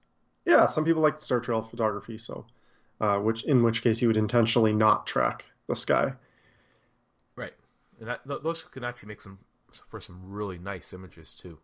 Yeah, 0.44 0.66
some 0.66 0.84
people 0.84 1.02
like 1.02 1.22
star 1.22 1.40
trail 1.40 1.62
photography, 1.62 2.18
so 2.18 2.46
uh, 3.00 3.16
which 3.20 3.44
in 3.46 3.64
which 3.64 3.82
case 3.82 4.02
you 4.02 4.10
would 4.10 4.18
intentionally 4.18 4.74
not 4.74 5.08
track 5.08 5.46
the 5.70 5.76
sky. 5.78 6.12
And 8.00 8.08
that, 8.08 8.22
those 8.26 8.64
can 8.64 8.84
actually 8.84 9.10
make 9.10 9.22
some 9.22 9.40
for 9.88 10.02
some 10.02 10.20
really 10.24 10.58
nice 10.58 10.94
images 10.94 11.34
too. 11.34 11.58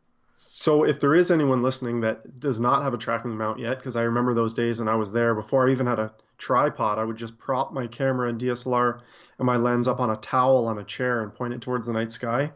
So 0.52 0.84
if 0.86 1.00
there 1.00 1.16
is 1.16 1.32
anyone 1.32 1.64
listening 1.64 2.02
that 2.02 2.40
does 2.40 2.60
not 2.60 2.84
have 2.84 2.94
a 2.94 2.98
tracking 2.98 3.36
mount 3.38 3.60
yet, 3.60 3.78
because 3.78 3.96
I 3.96 4.04
remember 4.04 4.34
those 4.34 4.54
days 4.54 4.80
and 4.80 4.90
I 4.90 4.96
was 4.96 5.12
there 5.12 5.36
before 5.36 5.68
I 5.68 5.72
even 5.72 5.86
had 5.86 6.00
a 6.00 6.14
tripod, 6.38 6.98
I 6.98 7.04
would 7.04 7.18
just 7.18 7.38
prop 7.38 7.74
my 7.74 7.88
camera 7.88 8.30
and 8.30 8.40
DSLR 8.40 9.02
and 9.38 9.46
my 9.46 9.58
lens 9.58 9.88
up 9.88 10.00
on 10.00 10.12
a 10.12 10.16
towel 10.18 10.68
on 10.68 10.80
a 10.80 10.84
chair 10.84 11.24
and 11.24 11.34
point 11.34 11.54
it 11.54 11.62
towards 11.62 11.88
the 11.88 11.94
night 11.94 12.12
sky. 12.12 12.52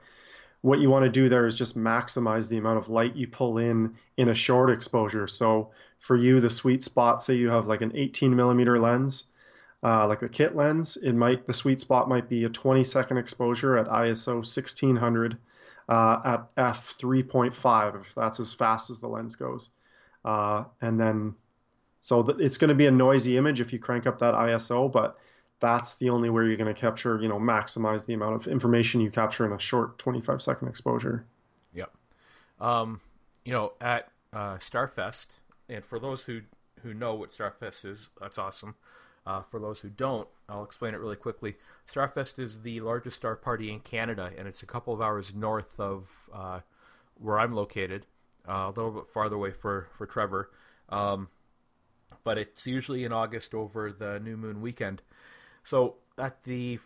What 0.62 0.79
you 0.79 0.89
want 0.89 1.05
to 1.05 1.12
do 1.12 1.29
there 1.29 1.45
is 1.45 1.55
just 1.55 1.77
maximize 1.77 2.48
the 2.48 2.57
amount 2.57 2.79
of 2.79 2.89
light 2.89 3.15
you 3.15 3.27
pull 3.27 3.57
in 3.57 3.95
in 4.17 4.29
a 4.29 4.33
short 4.33 4.69
exposure. 4.69 5.27
So 5.27 5.71
for 6.00 6.15
you, 6.15 6.39
the 6.39 6.50
sweet 6.50 6.83
spot, 6.83 7.21
say 7.24 7.36
you 7.36 7.50
have 7.50 7.67
like 7.67 7.81
an 7.81 7.95
18 7.95 8.36
millimeter 8.36 8.79
lens, 8.79 9.25
uh, 9.83 10.07
like 10.07 10.19
the 10.19 10.29
kit 10.29 10.55
lens, 10.55 10.98
it 10.98 11.13
might 11.13 11.48
the 11.48 11.53
sweet 11.53 11.79
spot 11.79 12.09
might 12.09 12.29
be 12.29 12.43
a 12.43 12.50
20 12.50 12.83
second 12.83 13.17
exposure 13.17 13.77
at 13.77 13.88
ISO 13.88 14.36
1600 14.36 15.38
uh, 15.88 16.21
at 16.25 16.48
f 16.57 16.95
3.5 17.00 18.01
if 18.01 18.13
that's 18.15 18.39
as 18.39 18.53
fast 18.53 18.89
as 18.89 19.00
the 19.00 19.07
lens 19.07 19.36
goes, 19.36 19.69
uh, 20.25 20.65
and 20.81 21.00
then 21.00 21.36
so 22.01 22.24
the, 22.24 22.38
it's 22.38 22.57
going 22.57 22.69
to 22.69 22.75
be 22.75 22.86
a 22.86 22.91
noisy 22.91 23.38
image 23.38 23.62
if 23.62 23.74
you 23.74 23.79
crank 23.79 24.07
up 24.07 24.19
that 24.19 24.33
ISO, 24.33 24.91
but 24.91 25.17
that's 25.59 25.95
the 25.95 26.09
only 26.09 26.29
way 26.29 26.45
you're 26.45 26.55
going 26.55 26.74
to 26.74 26.79
capture, 26.79 27.19
you 27.21 27.27
know, 27.27 27.39
maximize 27.39 28.05
the 28.05 28.13
amount 28.13 28.36
of 28.36 28.48
information 28.48 29.01
you 29.01 29.12
capture 29.12 29.45
in 29.45 29.51
a 29.51 29.59
short 29.59 30.00
25 30.00 30.41
second 30.41 30.67
exposure. 30.69 31.25
Yep. 31.74 31.91
Um, 32.62 33.01
you 33.43 33.51
know, 33.51 33.74
at 33.81 34.09
uh, 34.31 34.57
Starfest, 34.57 35.27
and 35.67 35.83
for 35.83 36.00
those 36.00 36.24
who 36.24 36.41
who 36.83 36.93
know 36.93 37.13
what 37.15 37.31
Starfest 37.31 37.83
is, 37.86 38.07
that's 38.21 38.38
awesome. 38.38 38.75
Uh, 39.25 39.41
for 39.51 39.59
those 39.59 39.79
who 39.79 39.89
don't, 39.89 40.27
I'll 40.47 40.63
explain 40.63 40.93
it 40.93 40.99
really 40.99 41.15
quickly. 41.15 41.55
Starfest 41.91 42.39
is 42.39 42.61
the 42.61 42.81
largest 42.81 43.17
star 43.17 43.35
party 43.35 43.71
in 43.71 43.79
Canada, 43.79 44.31
and 44.38 44.47
it's 44.47 44.63
a 44.63 44.65
couple 44.65 44.93
of 44.93 45.01
hours 45.01 45.33
north 45.35 45.79
of 45.79 46.07
uh, 46.33 46.61
where 47.15 47.38
I'm 47.38 47.53
located, 47.53 48.05
uh, 48.47 48.67
a 48.67 48.73
little 48.75 48.91
bit 48.91 49.09
farther 49.13 49.35
away 49.35 49.51
for 49.51 49.88
for 49.97 50.07
Trevor. 50.07 50.49
Um, 50.89 51.29
but 52.23 52.38
it's 52.38 52.65
usually 52.65 53.03
in 53.03 53.13
August 53.13 53.53
over 53.53 53.91
the 53.91 54.19
new 54.19 54.38
moon 54.38 54.61
weekend. 54.61 55.01
So 55.63 55.95
at 56.17 56.43
the 56.43 56.79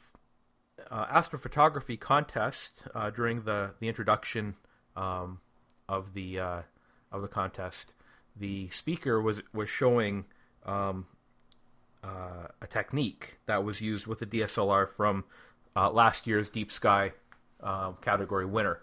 uh, 0.90 1.06
astrophotography 1.06 2.00
contest 2.00 2.84
uh, 2.94 3.10
during 3.10 3.44
the 3.44 3.74
the 3.80 3.88
introduction 3.88 4.56
um, 4.96 5.40
of 5.88 6.14
the 6.14 6.40
uh, 6.40 6.62
of 7.12 7.22
the 7.22 7.28
contest, 7.28 7.94
the 8.36 8.70
speaker 8.70 9.22
was 9.22 9.42
was 9.54 9.70
showing 9.70 10.26
um, 10.66 11.06
uh, 12.04 12.48
a 12.62 12.68
technique 12.68 13.38
that 13.46 13.64
was 13.64 13.82
used 13.82 14.08
with 14.08 14.20
the 14.20 14.26
DSLR 14.26 14.90
from 14.90 15.24
uh, 15.76 15.90
last 15.90 16.28
year's 16.28 16.50
Deep 16.50 16.72
Sky 16.72 17.14
um, 17.62 17.98
category 18.02 18.46
winner. 18.46 18.80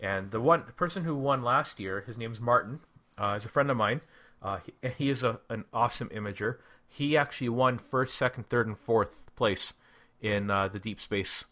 And 0.00 0.30
the 0.30 0.40
one 0.40 0.64
the 0.66 0.72
person 0.72 1.04
who 1.04 1.14
won 1.14 1.42
last 1.42 1.78
year, 1.78 2.02
his 2.06 2.16
name's 2.16 2.40
Martin, 2.40 2.80
uh, 3.18 3.34
is 3.36 3.44
a 3.44 3.48
friend 3.48 3.70
of 3.70 3.76
mine. 3.76 4.00
Uh, 4.42 4.58
he, 4.64 4.88
he, 4.96 5.10
is 5.10 5.22
a, 5.22 5.40
an 5.50 5.64
awesome 5.72 6.08
imager. 6.08 6.56
He 6.88 7.16
actually 7.16 7.50
won 7.50 7.78
first, 7.78 8.16
second, 8.16 8.48
third, 8.48 8.66
and 8.66 8.78
fourth 8.78 9.26
place 9.36 9.74
in 10.20 10.50
uh, 10.50 10.68
the 10.68 10.78
deep 10.78 11.00
space 11.00 11.44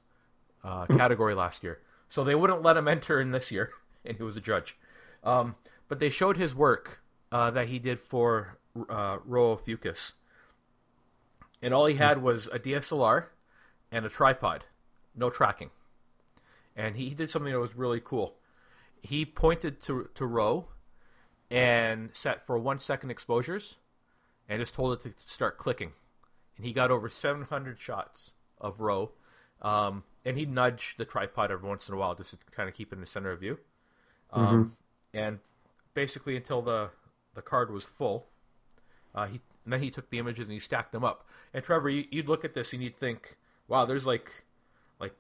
uh, 0.65 0.87
category 0.87 1.35
last 1.35 1.63
year. 1.63 1.81
So 2.09 2.25
they 2.25 2.35
wouldn't 2.35 2.63
let 2.63 2.77
him 2.77 2.89
enter 2.89 3.21
in 3.21 3.33
this 3.33 3.53
year, 3.53 3.71
and 4.05 4.17
he 4.17 4.23
was 4.23 4.37
a 4.37 4.41
judge. 4.41 4.77
Um, 5.23 5.57
but 5.89 5.99
they 5.99 6.11
showed 6.11 6.37
his 6.37 6.55
work 6.55 7.01
uh, 7.31 7.51
that 7.51 7.69
he 7.69 7.79
did 7.79 7.99
for 7.99 8.59
uh, 8.89 9.19
Rho 9.25 9.53
Ophiuchus. 9.53 10.13
And 11.63 11.75
all 11.75 11.87
he 11.87 11.97
had 11.97 12.23
was 12.23 12.47
a 12.47 12.59
DSLR 12.59 13.27
and 13.91 14.07
a 14.07 14.09
tripod, 14.09 14.65
no 15.15 15.31
tracking. 15.31 15.71
And 16.77 16.97
he 16.97 17.11
did 17.11 17.31
something 17.31 17.53
that 17.53 17.59
was 17.59 17.75
really 17.75 18.01
cool. 18.01 18.37
He 19.03 19.25
pointed 19.25 19.81
to, 19.83 20.09
to 20.15 20.27
Rho 20.27 20.69
and 21.51 22.11
set 22.13 22.47
for 22.47 22.59
one 22.59 22.79
second 22.79 23.11
exposures 23.11 23.77
and 24.49 24.61
just 24.61 24.75
told 24.75 24.93
it 24.93 25.03
to 25.03 25.33
start 25.33 25.59
clicking. 25.59 25.93
And 26.57 26.67
he 26.67 26.73
got 26.73 26.91
over 26.91 27.09
700 27.09 27.81
shots 27.81 28.33
of 28.61 28.81
Rho. 28.81 29.11
Um, 29.61 30.05
and 30.25 30.37
he'd 30.37 30.51
nudge 30.51 30.95
the 30.99 31.05
tripod 31.05 31.51
every 31.51 31.69
once 31.69 31.89
in 31.89 31.95
a 31.95 31.97
while 31.97 32.15
just 32.15 32.33
to 32.33 32.39
kind 32.53 32.69
of 32.69 32.75
keep 32.75 32.93
it 32.93 32.97
in 32.97 33.01
the 33.01 33.07
center 33.07 33.33
of 33.33 33.41
view. 33.41 33.59
Um, 34.33 34.47
mm-hmm. 34.47 35.19
And 35.19 35.39
basically 35.95 36.37
until 36.37 36.63
the, 36.63 36.91
the 37.35 37.43
card 37.43 37.73
was 37.73 37.85
full, 37.85 38.27
uh, 39.15 39.27
he 39.27 39.41
then 39.73 39.81
he 39.81 39.91
took 39.91 40.11
the 40.11 40.19
images 40.19 40.49
and 40.49 40.53
he 40.53 40.61
stacked 40.61 40.93
them 40.93 41.05
up. 41.05 41.27
And 41.53 41.65
Trevor, 41.65 41.91
you, 41.91 42.05
would 42.15 42.29
look 42.29 42.45
at 42.45 42.55
this 42.55 42.73
and 42.73 42.83
you'd 42.83 42.95
think, 42.95 43.37
wow, 43.67 43.85
there's 43.85 44.07
like 44.07 44.45
like 45.01 45.15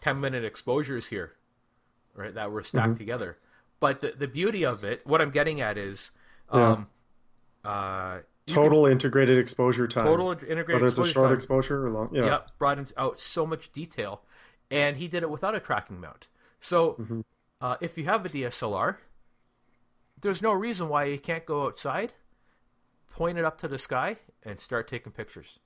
10 0.00 0.20
minute 0.20 0.44
exposures 0.44 1.06
here, 1.06 1.32
right, 2.14 2.34
that 2.34 2.50
were 2.50 2.62
stacked 2.62 2.90
mm-hmm. 2.90 2.98
together. 2.98 3.38
But 3.78 4.00
the, 4.00 4.12
the 4.16 4.28
beauty 4.28 4.64
of 4.64 4.84
it, 4.84 5.06
what 5.06 5.20
I'm 5.20 5.30
getting 5.30 5.60
at 5.60 5.78
is, 5.78 6.10
um, 6.50 6.88
uh, 7.64 8.18
total 8.46 8.84
can, 8.84 8.92
integrated 8.92 9.38
exposure 9.38 9.88
time. 9.88 10.04
Total 10.04 10.32
integrated 10.32 10.60
exposure. 10.60 10.72
whether 10.72 10.86
it's 10.86 10.98
a 10.98 11.12
short 11.12 11.28
time. 11.28 11.34
exposure 11.34 11.86
or 11.86 11.90
long. 11.90 12.10
Yeah, 12.12 12.24
yeah 12.24 12.38
brought 12.58 12.92
out 12.96 13.20
so 13.20 13.46
much 13.46 13.72
detail, 13.72 14.22
and 14.70 14.96
he 14.96 15.08
did 15.08 15.22
it 15.22 15.30
without 15.30 15.54
a 15.54 15.60
tracking 15.60 16.00
mount. 16.00 16.28
So, 16.60 16.92
mm-hmm. 17.00 17.20
uh, 17.60 17.76
if 17.80 17.96
you 17.96 18.04
have 18.04 18.26
a 18.26 18.28
DSLR, 18.28 18.96
there's 20.20 20.42
no 20.42 20.52
reason 20.52 20.88
why 20.88 21.04
you 21.04 21.18
can't 21.18 21.46
go 21.46 21.66
outside, 21.66 22.12
point 23.10 23.38
it 23.38 23.44
up 23.44 23.58
to 23.58 23.68
the 23.68 23.78
sky, 23.78 24.16
and 24.44 24.58
start 24.58 24.88
taking 24.88 25.12
pictures. 25.12 25.60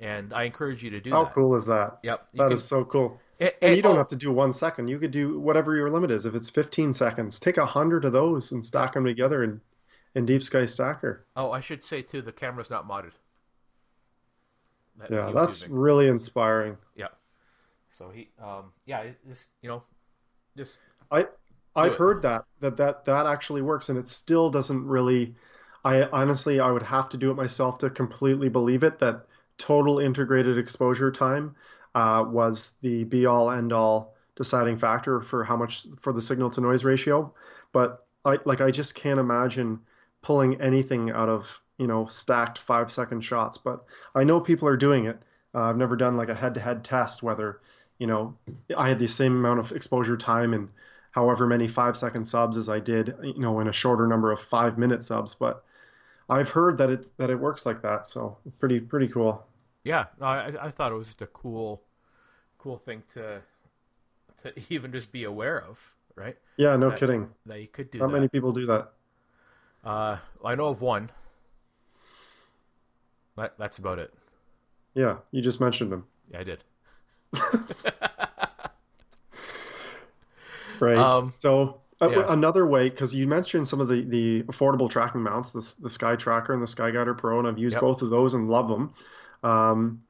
And 0.00 0.32
I 0.32 0.44
encourage 0.44 0.82
you 0.82 0.90
to 0.90 1.00
do 1.00 1.10
How 1.10 1.24
that. 1.24 1.28
How 1.28 1.34
cool 1.34 1.56
is 1.56 1.66
that? 1.66 1.98
Yep, 2.02 2.28
that 2.34 2.44
can, 2.44 2.52
is 2.52 2.64
so 2.64 2.84
cool. 2.84 3.20
And, 3.40 3.52
and, 3.60 3.70
and 3.70 3.76
you 3.76 3.82
don't 3.82 3.96
oh, 3.96 3.98
have 3.98 4.08
to 4.08 4.16
do 4.16 4.32
one 4.32 4.52
second. 4.52 4.88
You 4.88 4.98
could 4.98 5.10
do 5.10 5.38
whatever 5.40 5.74
your 5.74 5.90
limit 5.90 6.10
is. 6.10 6.24
If 6.26 6.34
it's 6.34 6.50
15 6.50 6.92
seconds, 6.92 7.38
take 7.38 7.56
a 7.56 7.66
hundred 7.66 8.04
of 8.04 8.12
those 8.12 8.52
and 8.52 8.64
stack 8.64 8.94
them 8.94 9.04
together 9.04 9.42
in, 9.42 9.60
in 10.14 10.24
Deep 10.24 10.42
Sky 10.42 10.66
Stacker. 10.66 11.26
Oh, 11.36 11.50
I 11.50 11.60
should 11.60 11.82
say 11.82 12.02
too, 12.02 12.22
the 12.22 12.32
camera's 12.32 12.70
not 12.70 12.88
modded. 12.88 13.12
That 14.98 15.10
yeah, 15.10 15.30
that's 15.32 15.62
using. 15.62 15.76
really 15.76 16.08
inspiring. 16.08 16.76
Yeah. 16.96 17.08
So 17.96 18.10
he, 18.10 18.28
um, 18.42 18.72
yeah, 18.86 19.04
just 19.28 19.48
you 19.62 19.68
know, 19.68 19.82
just 20.56 20.78
I, 21.10 21.26
I've 21.74 21.92
it. 21.92 21.98
heard 21.98 22.22
that 22.22 22.44
that 22.60 22.76
that 22.76 23.04
that 23.04 23.26
actually 23.26 23.62
works, 23.62 23.88
and 23.88 23.98
it 23.98 24.08
still 24.08 24.50
doesn't 24.50 24.86
really. 24.86 25.34
I 25.84 26.02
honestly, 26.04 26.60
I 26.60 26.70
would 26.70 26.82
have 26.82 27.08
to 27.10 27.16
do 27.16 27.30
it 27.30 27.34
myself 27.34 27.78
to 27.78 27.90
completely 27.90 28.48
believe 28.48 28.82
it. 28.82 28.98
That 28.98 29.26
total 29.58 29.98
integrated 29.98 30.58
exposure 30.58 31.10
time 31.10 31.54
uh, 31.94 32.24
was 32.26 32.72
the 32.82 33.04
be 33.04 33.26
all 33.26 33.50
end 33.50 33.72
all 33.72 34.14
deciding 34.36 34.78
factor 34.78 35.20
for 35.20 35.44
how 35.44 35.56
much 35.56 35.86
for 35.98 36.12
the 36.12 36.22
signal 36.22 36.50
to 36.50 36.60
noise 36.60 36.84
ratio. 36.84 37.32
But 37.72 38.06
I 38.24 38.38
like 38.44 38.60
I 38.60 38.70
just 38.70 38.94
can't 38.94 39.20
imagine 39.20 39.80
pulling 40.22 40.60
anything 40.60 41.10
out 41.10 41.28
of 41.28 41.60
you 41.78 41.86
know 41.86 42.06
stacked 42.06 42.58
five 42.58 42.90
second 42.90 43.22
shots. 43.22 43.58
But 43.58 43.84
I 44.14 44.24
know 44.24 44.40
people 44.40 44.68
are 44.68 44.76
doing 44.76 45.06
it. 45.06 45.18
Uh, 45.54 45.62
I've 45.62 45.76
never 45.76 45.96
done 45.96 46.16
like 46.16 46.28
a 46.28 46.34
head 46.34 46.54
to 46.54 46.60
head 46.60 46.84
test 46.84 47.22
whether 47.22 47.60
you 47.98 48.06
know 48.06 48.34
I 48.76 48.88
had 48.88 48.98
the 48.98 49.08
same 49.08 49.36
amount 49.36 49.60
of 49.60 49.72
exposure 49.72 50.16
time 50.16 50.54
and 50.54 50.68
however 51.10 51.46
many 51.46 51.66
five 51.66 51.96
second 51.96 52.26
subs 52.26 52.56
as 52.56 52.68
I 52.68 52.80
did 52.80 53.14
you 53.22 53.40
know 53.40 53.60
in 53.60 53.68
a 53.68 53.72
shorter 53.72 54.06
number 54.06 54.30
of 54.30 54.40
five 54.40 54.78
minute 54.78 55.02
subs. 55.02 55.34
But 55.34 55.64
I've 56.28 56.50
heard 56.50 56.78
that 56.78 56.90
it 56.90 57.16
that 57.16 57.30
it 57.30 57.36
works 57.36 57.66
like 57.66 57.82
that. 57.82 58.06
So 58.06 58.38
pretty 58.58 58.80
pretty 58.80 59.08
cool 59.08 59.46
yeah, 59.88 60.04
I, 60.20 60.52
I 60.60 60.70
thought 60.70 60.92
it 60.92 60.96
was 60.96 61.06
just 61.06 61.22
a 61.22 61.26
cool, 61.28 61.82
cool 62.58 62.76
thing 62.76 63.02
to 63.14 63.40
to 64.42 64.52
even 64.68 64.92
just 64.92 65.10
be 65.10 65.24
aware 65.24 65.62
of, 65.62 65.80
right? 66.14 66.36
Yeah, 66.58 66.76
no 66.76 66.90
that, 66.90 66.98
kidding. 66.98 67.30
That 67.46 67.60
you 67.60 67.68
could 67.68 67.90
do. 67.90 67.98
Not 67.98 68.08
that. 68.08 68.12
many 68.12 68.28
people 68.28 68.52
do 68.52 68.66
that. 68.66 68.92
Uh, 69.82 70.18
I 70.44 70.54
know 70.54 70.66
of 70.66 70.82
one. 70.82 71.10
That 73.36 73.54
that's 73.58 73.78
about 73.78 73.98
it. 73.98 74.12
Yeah, 74.94 75.16
you 75.30 75.40
just 75.40 75.60
mentioned 75.60 75.90
them. 75.90 76.04
Yeah, 76.30 76.40
I 76.40 76.44
did. 76.44 76.64
right. 80.80 80.98
Um, 80.98 81.32
so 81.34 81.80
yeah. 82.00 82.24
another 82.28 82.66
way, 82.66 82.88
because 82.88 83.14
you 83.14 83.26
mentioned 83.26 83.66
some 83.66 83.80
of 83.80 83.88
the, 83.88 84.02
the 84.02 84.42
affordable 84.44 84.88
tracking 84.88 85.22
mounts, 85.22 85.52
the, 85.52 85.82
the 85.82 85.90
Sky 85.90 86.16
Tracker 86.16 86.52
and 86.52 86.62
the 86.62 86.66
Sky 86.66 86.90
Guider 86.90 87.14
Pro, 87.14 87.38
and 87.38 87.48
I've 87.48 87.58
used 87.58 87.74
yep. 87.74 87.80
both 87.80 88.02
of 88.02 88.10
those 88.10 88.34
and 88.34 88.48
love 88.48 88.68
them. 88.68 88.92
Um, 89.42 90.02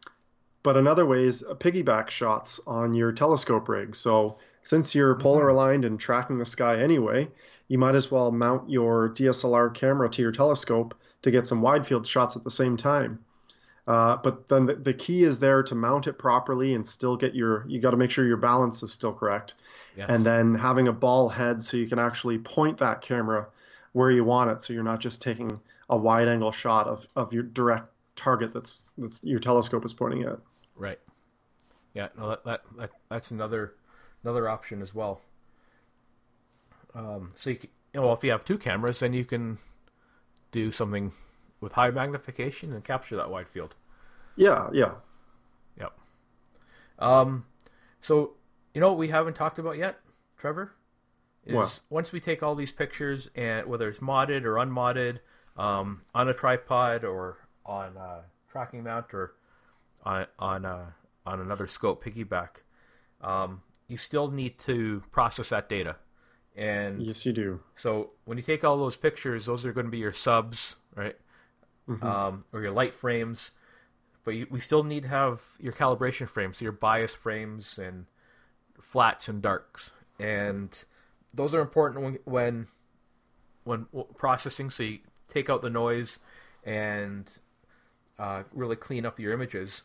but 0.62 0.76
another 0.76 1.06
way 1.06 1.24
is 1.24 1.42
piggyback 1.60 2.10
shots 2.10 2.60
on 2.66 2.94
your 2.94 3.12
telescope 3.12 3.68
rig. 3.68 3.96
So 3.96 4.38
since 4.62 4.94
you're 4.94 5.14
mm-hmm. 5.14 5.22
polar 5.22 5.48
aligned 5.48 5.84
and 5.84 5.98
tracking 5.98 6.38
the 6.38 6.44
sky 6.44 6.80
anyway, 6.80 7.28
you 7.68 7.78
might 7.78 7.94
as 7.94 8.10
well 8.10 8.30
mount 8.30 8.68
your 8.68 9.10
DSLR 9.10 9.72
camera 9.72 10.10
to 10.10 10.22
your 10.22 10.32
telescope 10.32 10.94
to 11.22 11.30
get 11.30 11.46
some 11.46 11.62
wide 11.62 11.86
field 11.86 12.06
shots 12.06 12.36
at 12.36 12.44
the 12.44 12.50
same 12.50 12.76
time. 12.76 13.18
Uh, 13.88 14.16
but 14.16 14.46
then 14.50 14.66
the, 14.66 14.74
the, 14.74 14.92
key 14.92 15.24
is 15.24 15.40
there 15.40 15.62
to 15.62 15.74
mount 15.74 16.06
it 16.06 16.18
properly 16.18 16.74
and 16.74 16.86
still 16.86 17.16
get 17.16 17.34
your, 17.34 17.64
you 17.66 17.80
got 17.80 17.92
to 17.92 17.96
make 17.96 18.10
sure 18.10 18.26
your 18.26 18.36
balance 18.36 18.82
is 18.82 18.92
still 18.92 19.14
correct. 19.14 19.54
Yes. 19.96 20.10
And 20.10 20.26
then 20.26 20.54
having 20.54 20.88
a 20.88 20.92
ball 20.92 21.30
head 21.30 21.62
so 21.62 21.78
you 21.78 21.86
can 21.86 21.98
actually 21.98 22.36
point 22.36 22.76
that 22.78 23.00
camera 23.00 23.48
where 23.92 24.10
you 24.10 24.24
want 24.24 24.50
it. 24.50 24.60
So 24.60 24.74
you're 24.74 24.82
not 24.82 25.00
just 25.00 25.22
taking 25.22 25.58
a 25.88 25.96
wide 25.96 26.28
angle 26.28 26.52
shot 26.52 26.86
of, 26.86 27.06
of 27.16 27.32
your 27.32 27.44
direct 27.44 27.88
target 28.14 28.52
that's 28.52 28.84
that's 28.98 29.24
your 29.24 29.40
telescope 29.40 29.86
is 29.86 29.94
pointing 29.94 30.24
at. 30.24 30.38
Right. 30.76 31.00
Yeah. 31.94 32.08
No, 32.18 32.28
that, 32.28 32.44
that, 32.44 32.60
that 32.76 32.90
that's 33.08 33.30
another 33.30 33.72
another 34.22 34.50
option 34.50 34.82
as 34.82 34.94
well. 34.94 35.22
Um, 36.94 37.30
so 37.36 37.50
you, 37.50 37.56
can, 37.56 37.70
well, 37.94 38.12
if 38.12 38.22
you 38.22 38.32
have 38.32 38.44
two 38.44 38.58
cameras, 38.58 39.00
then 39.00 39.14
you 39.14 39.24
can 39.24 39.56
do 40.52 40.70
something 40.70 41.12
with 41.60 41.72
high 41.72 41.90
magnification 41.90 42.72
and 42.72 42.84
capture 42.84 43.16
that 43.16 43.30
wide 43.30 43.48
field. 43.48 43.74
Yeah. 44.36 44.68
Yeah. 44.72 44.94
Yep. 45.78 45.92
Um, 46.98 47.44
so 48.00 48.34
you 48.74 48.80
know 48.80 48.88
what 48.88 48.98
we 48.98 49.08
haven't 49.08 49.34
talked 49.34 49.58
about 49.58 49.76
yet, 49.76 49.98
Trevor? 50.36 50.72
Is 51.44 51.54
what? 51.54 51.80
once 51.90 52.12
we 52.12 52.20
take 52.20 52.42
all 52.42 52.54
these 52.54 52.72
pictures 52.72 53.30
and 53.34 53.66
whether 53.66 53.88
it's 53.88 54.00
modded 54.00 54.44
or 54.44 54.58
unmodded, 54.58 55.20
um, 55.56 56.02
on 56.14 56.28
a 56.28 56.34
tripod 56.34 57.04
or 57.04 57.38
on 57.66 57.96
a 57.96 58.22
tracking 58.50 58.84
mount 58.84 59.12
or 59.12 59.34
on 60.04 60.26
on 60.38 60.64
uh, 60.64 60.90
on 61.26 61.40
another 61.40 61.66
scope 61.66 62.04
piggyback, 62.04 62.62
um, 63.20 63.62
you 63.88 63.96
still 63.96 64.30
need 64.30 64.58
to 64.60 65.02
process 65.10 65.48
that 65.50 65.68
data. 65.68 65.96
And 66.56 67.02
yes, 67.02 67.24
you 67.24 67.32
do. 67.32 67.60
So 67.76 68.10
when 68.24 68.36
you 68.38 68.44
take 68.44 68.64
all 68.64 68.78
those 68.78 68.96
pictures, 68.96 69.46
those 69.46 69.64
are 69.64 69.72
going 69.72 69.86
to 69.86 69.92
be 69.92 69.98
your 69.98 70.12
subs, 70.12 70.74
right? 70.96 71.16
Mm-hmm. 71.88 72.06
Um, 72.06 72.44
or 72.52 72.60
your 72.60 72.70
light 72.70 72.94
frames. 72.94 73.50
But 74.24 74.34
you, 74.34 74.46
we 74.50 74.60
still 74.60 74.84
need 74.84 75.04
to 75.04 75.08
have 75.08 75.40
your 75.58 75.72
calibration 75.72 76.28
frames, 76.28 76.58
so 76.58 76.64
your 76.64 76.72
bias 76.72 77.14
frames 77.14 77.78
and 77.78 78.06
flats 78.80 79.26
and 79.26 79.40
darks, 79.40 79.90
and 80.20 80.84
those 81.32 81.54
are 81.54 81.60
important 81.60 82.04
when 82.04 82.18
when, 82.24 82.66
when 83.64 83.86
processing. 84.16 84.68
So 84.68 84.82
you 84.82 84.98
take 85.28 85.48
out 85.48 85.62
the 85.62 85.70
noise 85.70 86.18
and 86.64 87.30
uh, 88.18 88.42
really 88.52 88.76
clean 88.76 89.06
up 89.06 89.18
your 89.18 89.32
images. 89.32 89.82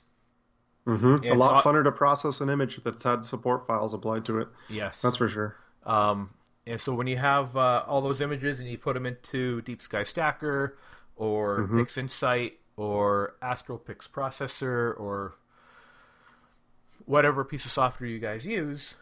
Mm-hmm. 0.85 1.31
A 1.31 1.35
lot 1.35 1.63
so, 1.63 1.69
funner 1.69 1.83
to 1.83 1.91
process 1.91 2.41
an 2.41 2.49
image 2.49 2.83
that's 2.83 3.03
had 3.03 3.23
support 3.23 3.65
files 3.65 3.93
applied 3.93 4.25
to 4.25 4.39
it. 4.39 4.49
Yes, 4.69 5.01
that's 5.01 5.17
for 5.17 5.29
sure. 5.29 5.55
Um, 5.85 6.31
and 6.65 6.79
so 6.79 6.93
when 6.93 7.07
you 7.07 7.17
have 7.17 7.55
uh, 7.55 7.83
all 7.87 8.01
those 8.01 8.21
images 8.21 8.59
and 8.59 8.67
you 8.67 8.77
put 8.77 8.93
them 8.93 9.05
into 9.05 9.61
Deep 9.61 9.81
Sky 9.81 10.03
Stacker 10.03 10.77
or 11.15 11.59
mm-hmm. 11.59 11.79
PixInsight 11.81 12.53
or 12.77 13.35
Astro 13.41 13.77
Pixel 13.77 14.09
Processor 14.09 14.99
or 14.99 15.35
whatever 17.05 17.43
piece 17.43 17.65
of 17.65 17.71
software 17.71 18.09
you 18.09 18.19
guys 18.19 18.45
use, 18.45 18.93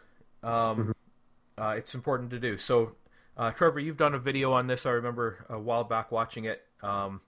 um, 0.42 0.50
mm-hmm. 0.50 1.62
uh, 1.62 1.70
it's 1.72 1.94
important 1.94 2.30
to 2.30 2.38
do. 2.38 2.56
So, 2.56 2.92
uh, 3.36 3.50
Trevor, 3.52 3.80
you've 3.80 3.96
done 3.96 4.14
a 4.14 4.18
video 4.18 4.52
on 4.52 4.66
this. 4.66 4.84
I 4.86 4.90
remember 4.90 5.46
a 5.48 5.58
while 5.58 5.84
back 5.84 6.10
watching 6.12 6.44
it. 6.44 6.62
Um, 6.82 7.20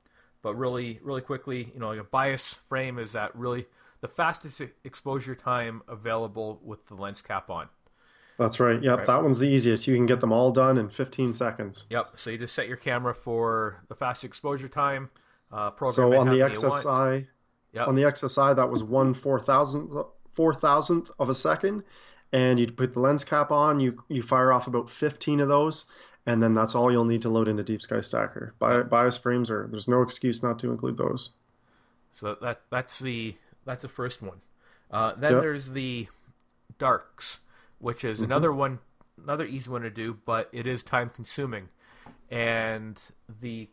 but 0.45 0.57
really, 0.57 1.01
really 1.03 1.23
quickly, 1.23 1.71
you 1.73 1.81
know, 1.81 1.89
like 1.89 2.01
a 2.01 2.05
bias 2.05 2.55
frame 2.69 2.99
is 2.99 3.13
that 3.13 3.35
really 3.35 3.67
the 4.03 4.09
fastest 4.09 4.61
exposure 4.85 5.35
time 5.35 5.81
available 5.89 6.61
with 6.63 6.87
the 6.87 6.95
lens 6.95 7.23
cap 7.23 7.49
on. 7.49 7.69
That's 8.39 8.59
right. 8.59 8.83
Yep, 8.83 8.99
right. 8.99 9.07
that 9.07 9.23
one's 9.23 9.39
the 9.39 9.49
easiest. 9.49 9.87
You 9.87 9.95
can 9.95 10.07
get 10.07 10.21
them 10.21 10.33
all 10.33 10.51
done 10.51 10.79
in 10.79 10.89
15 10.89 11.33
seconds. 11.33 11.87
Yep. 11.91 12.13
So 12.17 12.31
you 12.31 12.39
just 12.39 12.55
set 12.55 12.67
your 12.67 12.77
camera 12.77 13.15
for 13.15 13.83
the 13.89 13.95
fast 13.95 14.25
exposure 14.25 14.69
time. 14.69 15.11
Uh, 15.53 15.71
so 15.91 16.17
on 16.17 16.27
the 16.27 16.39
XSI, 16.39 17.27
yep. 17.73 17.87
on 17.87 17.95
the 17.95 18.03
XSI, 18.03 18.57
that 18.57 18.71
was 18.71 18.83
one 18.83 19.15
four 19.15 19.39
thousandth 19.39 20.07
four 20.33 20.53
thousandth 20.53 21.13
of 21.17 21.29
a 21.29 21.35
second, 21.35 21.85
and 22.33 22.59
you 22.59 22.73
put 22.73 22.93
the 22.93 22.99
lens 22.99 23.23
cap 23.23 23.53
on. 23.53 23.79
You 23.79 24.03
you 24.09 24.23
fire 24.23 24.53
off 24.53 24.67
about 24.67 24.91
15 24.91 25.39
of 25.39 25.47
those, 25.47 25.85
and 26.27 26.43
then 26.43 26.55
that's 26.55 26.75
all 26.75 26.91
you'll 26.91 27.05
need 27.05 27.23
to 27.23 27.29
load 27.29 27.47
into 27.47 27.63
Deep 27.63 27.83
Sky 27.83 28.01
Stacker. 28.01 28.53
Bi- 28.59 28.83
bias 28.83 29.17
frames 29.17 29.49
are 29.49 29.69
there's 29.71 29.87
no 29.87 30.03
excuse 30.03 30.43
not 30.43 30.59
to 30.61 30.73
include 30.73 30.97
those. 30.97 31.31
So 32.15 32.37
that 32.43 32.63
that's 32.71 32.99
the 32.99 33.37
that's 33.65 33.83
the 33.83 33.89
first 33.89 34.23
one. 34.23 34.41
Uh, 34.91 35.15
then 35.17 35.35
yep. 35.35 35.41
there's 35.41 35.71
the 35.71 36.09
darks 36.79 37.39
which 37.79 38.05
is 38.05 38.19
mm-hmm. 38.19 38.25
another 38.25 38.53
one, 38.53 38.79
another 39.23 39.45
easy 39.45 39.71
one 39.71 39.83
to 39.83 39.91
do, 39.91 40.19
but 40.25 40.49
it 40.53 40.67
is 40.67 40.83
time 40.83 41.11
consuming. 41.15 41.69
And 42.31 43.01
the 43.41 43.69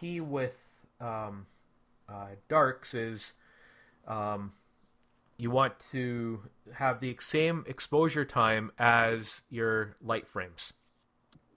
key 0.00 0.20
with 0.20 0.56
um, 1.00 1.46
uh, 2.08 2.28
darks 2.48 2.94
is 2.94 3.32
um, 4.06 4.52
you 5.38 5.50
want 5.50 5.74
to 5.92 6.40
have 6.74 7.00
the 7.00 7.16
same 7.20 7.64
exposure 7.66 8.24
time 8.24 8.72
as 8.78 9.42
your 9.50 9.96
light 10.02 10.26
frames. 10.26 10.72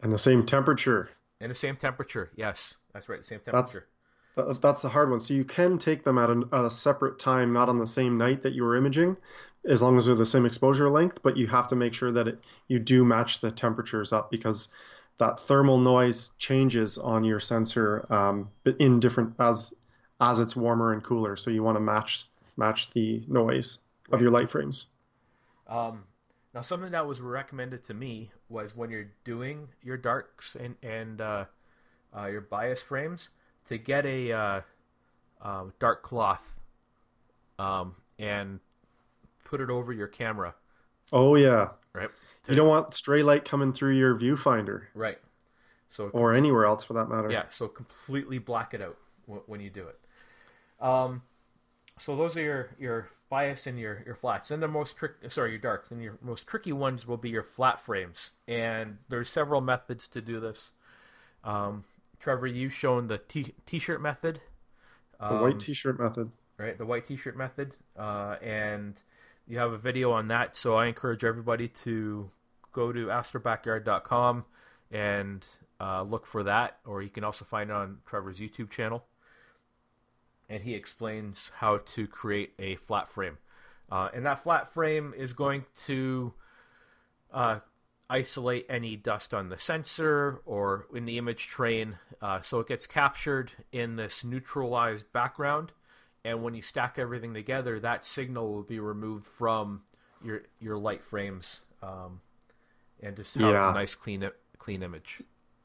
And 0.01 0.11
the 0.11 0.17
same 0.17 0.45
temperature. 0.45 1.09
And 1.41 1.51
the 1.51 1.55
same 1.55 1.75
temperature, 1.75 2.31
yes. 2.35 2.73
That's 2.93 3.07
right, 3.07 3.19
the 3.19 3.27
same 3.27 3.39
temperature. 3.39 3.87
That's, 4.35 4.59
that's 4.59 4.81
the 4.81 4.89
hard 4.89 5.09
one. 5.09 5.19
So 5.19 5.33
you 5.33 5.43
can 5.43 5.77
take 5.77 6.03
them 6.03 6.17
at 6.17 6.29
a, 6.29 6.43
at 6.51 6.65
a 6.65 6.69
separate 6.69 7.19
time, 7.19 7.53
not 7.53 7.69
on 7.69 7.79
the 7.79 7.87
same 7.87 8.17
night 8.17 8.43
that 8.43 8.53
you 8.53 8.63
were 8.63 8.75
imaging, 8.75 9.17
as 9.65 9.81
long 9.81 9.97
as 9.97 10.05
they're 10.05 10.15
the 10.15 10.25
same 10.25 10.45
exposure 10.45 10.89
length, 10.89 11.21
but 11.21 11.37
you 11.37 11.47
have 11.47 11.67
to 11.67 11.75
make 11.75 11.93
sure 11.93 12.11
that 12.11 12.27
it, 12.27 12.43
you 12.67 12.79
do 12.79 13.03
match 13.03 13.41
the 13.41 13.51
temperatures 13.51 14.13
up 14.13 14.31
because 14.31 14.69
that 15.17 15.39
thermal 15.39 15.77
noise 15.77 16.29
changes 16.37 16.97
on 16.97 17.23
your 17.23 17.39
sensor 17.39 18.05
um, 18.11 18.49
in 18.79 18.99
different 18.99 19.33
as 19.39 19.73
as 20.21 20.39
it's 20.39 20.55
warmer 20.55 20.93
and 20.93 21.03
cooler. 21.03 21.35
So 21.35 21.51
you 21.51 21.63
want 21.63 21.75
to 21.75 21.81
match 21.81 22.25
match 22.57 22.91
the 22.91 23.23
noise 23.27 23.79
right. 24.09 24.15
of 24.15 24.21
your 24.21 24.31
light 24.31 24.49
frames. 24.49 24.87
Um, 25.67 26.03
now, 26.53 26.61
something 26.61 26.91
that 26.91 27.05
was 27.05 27.21
recommended 27.21 27.85
to 27.85 27.93
me 27.93 28.31
was 28.47 28.75
when 28.75 28.89
you're 28.89 29.11
doing 29.23 29.67
your 29.83 29.97
darks 29.97 30.55
and 30.59 30.75
and 30.81 31.21
uh, 31.21 31.45
uh, 32.17 32.25
your 32.25 32.41
bias 32.41 32.81
frames 32.81 33.29
to 33.67 33.77
get 33.77 34.05
a 34.05 34.31
uh, 34.31 34.61
um, 35.41 35.73
dark 35.79 36.01
cloth 36.01 36.43
um, 37.59 37.95
and 38.17 38.59
put 39.49 39.61
it 39.61 39.69
over 39.71 39.91
your 39.91 40.07
camera. 40.07 40.53
Oh 41.11 41.35
yeah. 41.35 41.69
Right. 41.93 42.09
To, 42.43 42.51
you 42.51 42.55
don't 42.55 42.67
want 42.67 42.93
stray 42.93 43.23
light 43.23 43.45
coming 43.45 43.73
through 43.73 43.95
your 43.95 44.15
viewfinder. 44.15 44.83
Right. 44.93 45.17
So 45.89 46.09
or 46.09 46.35
anywhere 46.35 46.65
else 46.65 46.83
for 46.83 46.93
that 46.93 47.07
matter. 47.07 47.31
Yeah. 47.31 47.45
So 47.57 47.67
completely 47.67 48.37
black 48.37 48.75
it 48.75 48.81
out 48.81 48.97
when 49.47 49.59
you 49.59 49.71
do 49.71 49.87
it. 49.87 49.99
Um, 50.85 51.23
so 51.97 52.15
those 52.15 52.37
are 52.37 52.41
your 52.41 52.69
your 52.79 53.09
bias 53.29 53.65
and 53.65 53.79
your 53.79 54.03
your 54.05 54.15
flats. 54.15 54.51
And 54.51 54.61
the 54.61 54.67
most 54.67 54.97
trick, 54.97 55.13
sorry, 55.29 55.51
your 55.51 55.59
darks. 55.59 55.89
And 55.89 56.01
your 56.01 56.17
most 56.21 56.45
tricky 56.45 56.71
ones 56.71 57.07
will 57.07 57.17
be 57.17 57.29
your 57.29 57.43
flat 57.43 57.81
frames. 57.83 58.29
And 58.47 58.99
there's 59.09 59.29
several 59.31 59.61
methods 59.61 60.07
to 60.09 60.21
do 60.21 60.39
this. 60.39 60.69
Um, 61.43 61.85
Trevor, 62.19 62.47
you've 62.47 62.73
shown 62.73 63.07
the 63.07 63.17
t- 63.17 63.55
t-shirt 63.65 64.01
method. 64.01 64.41
The 65.19 65.33
um, 65.33 65.41
white 65.41 65.59
t-shirt 65.59 65.99
method. 65.99 66.31
Right, 66.57 66.77
the 66.77 66.85
white 66.85 67.05
t-shirt 67.05 67.37
method, 67.37 67.73
uh, 67.97 68.35
and 68.41 68.99
you 69.49 69.57
have 69.57 69.73
a 69.73 69.77
video 69.77 70.11
on 70.11 70.27
that. 70.29 70.55
So 70.55 70.75
I 70.75 70.85
encourage 70.85 71.25
everybody 71.25 71.67
to 71.83 72.29
go 72.71 72.93
to 72.93 73.07
astrobackyard.com 73.07 74.45
and 74.91 75.45
uh, 75.81 76.03
look 76.03 76.25
for 76.27 76.43
that, 76.43 76.77
or 76.85 77.01
you 77.01 77.09
can 77.09 77.23
also 77.23 77.43
find 77.43 77.71
it 77.71 77.75
on 77.75 77.97
Trevor's 78.05 78.37
YouTube 78.37 78.69
channel. 78.69 79.03
And 80.47 80.63
he 80.63 80.75
explains 80.75 81.51
how 81.55 81.77
to 81.77 82.07
create 82.07 82.53
a 82.59 82.75
flat 82.75 83.09
frame. 83.09 83.37
Uh, 83.91 84.09
and 84.13 84.25
that 84.25 84.43
flat 84.43 84.71
frame 84.71 85.13
is 85.17 85.33
going 85.33 85.65
to 85.85 86.33
uh, 87.33 87.59
isolate 88.07 88.67
any 88.69 88.95
dust 88.95 89.33
on 89.33 89.49
the 89.49 89.57
sensor 89.57 90.41
or 90.45 90.85
in 90.93 91.05
the 91.05 91.17
image 91.17 91.47
train. 91.47 91.97
Uh, 92.21 92.41
so 92.41 92.59
it 92.59 92.67
gets 92.67 92.85
captured 92.85 93.51
in 93.71 93.95
this 93.95 94.23
neutralized 94.23 95.11
background 95.11 95.71
and 96.29 96.43
when 96.43 96.53
you 96.53 96.61
stack 96.61 96.99
everything 96.99 97.33
together, 97.33 97.79
that 97.79 98.05
signal 98.05 98.53
will 98.53 98.63
be 98.63 98.79
removed 98.79 99.25
from 99.25 99.81
your 100.23 100.43
your 100.59 100.77
light 100.77 101.03
frames, 101.03 101.57
um, 101.81 102.21
and 103.01 103.15
just 103.15 103.35
have 103.35 103.51
yeah. 103.51 103.71
a 103.71 103.73
nice 103.73 103.95
clean 103.95 104.29
clean 104.59 104.83
image. 104.83 105.21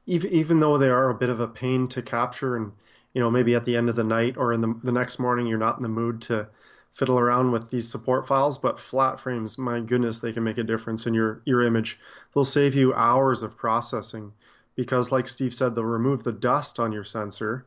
Even 0.06 0.30
even 0.32 0.60
though 0.60 0.78
they 0.78 0.88
are 0.88 1.10
a 1.10 1.14
bit 1.14 1.28
of 1.28 1.40
a 1.40 1.48
pain 1.48 1.86
to 1.88 2.00
capture, 2.00 2.56
and 2.56 2.72
you 3.12 3.20
know 3.20 3.30
maybe 3.30 3.54
at 3.54 3.66
the 3.66 3.76
end 3.76 3.90
of 3.90 3.96
the 3.96 4.04
night 4.04 4.36
or 4.38 4.52
in 4.52 4.62
the 4.62 4.74
the 4.82 4.92
next 4.92 5.18
morning 5.18 5.46
you're 5.46 5.58
not 5.58 5.76
in 5.76 5.82
the 5.82 5.88
mood 5.88 6.22
to 6.22 6.48
fiddle 6.94 7.18
around 7.18 7.50
with 7.50 7.68
these 7.70 7.90
support 7.90 8.26
files, 8.26 8.56
but 8.56 8.78
flat 8.78 9.18
frames, 9.18 9.58
my 9.58 9.80
goodness, 9.80 10.20
they 10.20 10.32
can 10.32 10.44
make 10.44 10.58
a 10.58 10.62
difference 10.62 11.06
in 11.06 11.12
your 11.12 11.42
your 11.44 11.62
image. 11.62 11.98
They'll 12.34 12.44
save 12.44 12.74
you 12.74 12.94
hours 12.94 13.42
of 13.42 13.56
processing 13.56 14.32
because, 14.76 15.12
like 15.12 15.28
Steve 15.28 15.52
said, 15.52 15.74
they'll 15.74 15.84
remove 15.84 16.24
the 16.24 16.32
dust 16.32 16.80
on 16.80 16.92
your 16.92 17.04
sensor. 17.04 17.66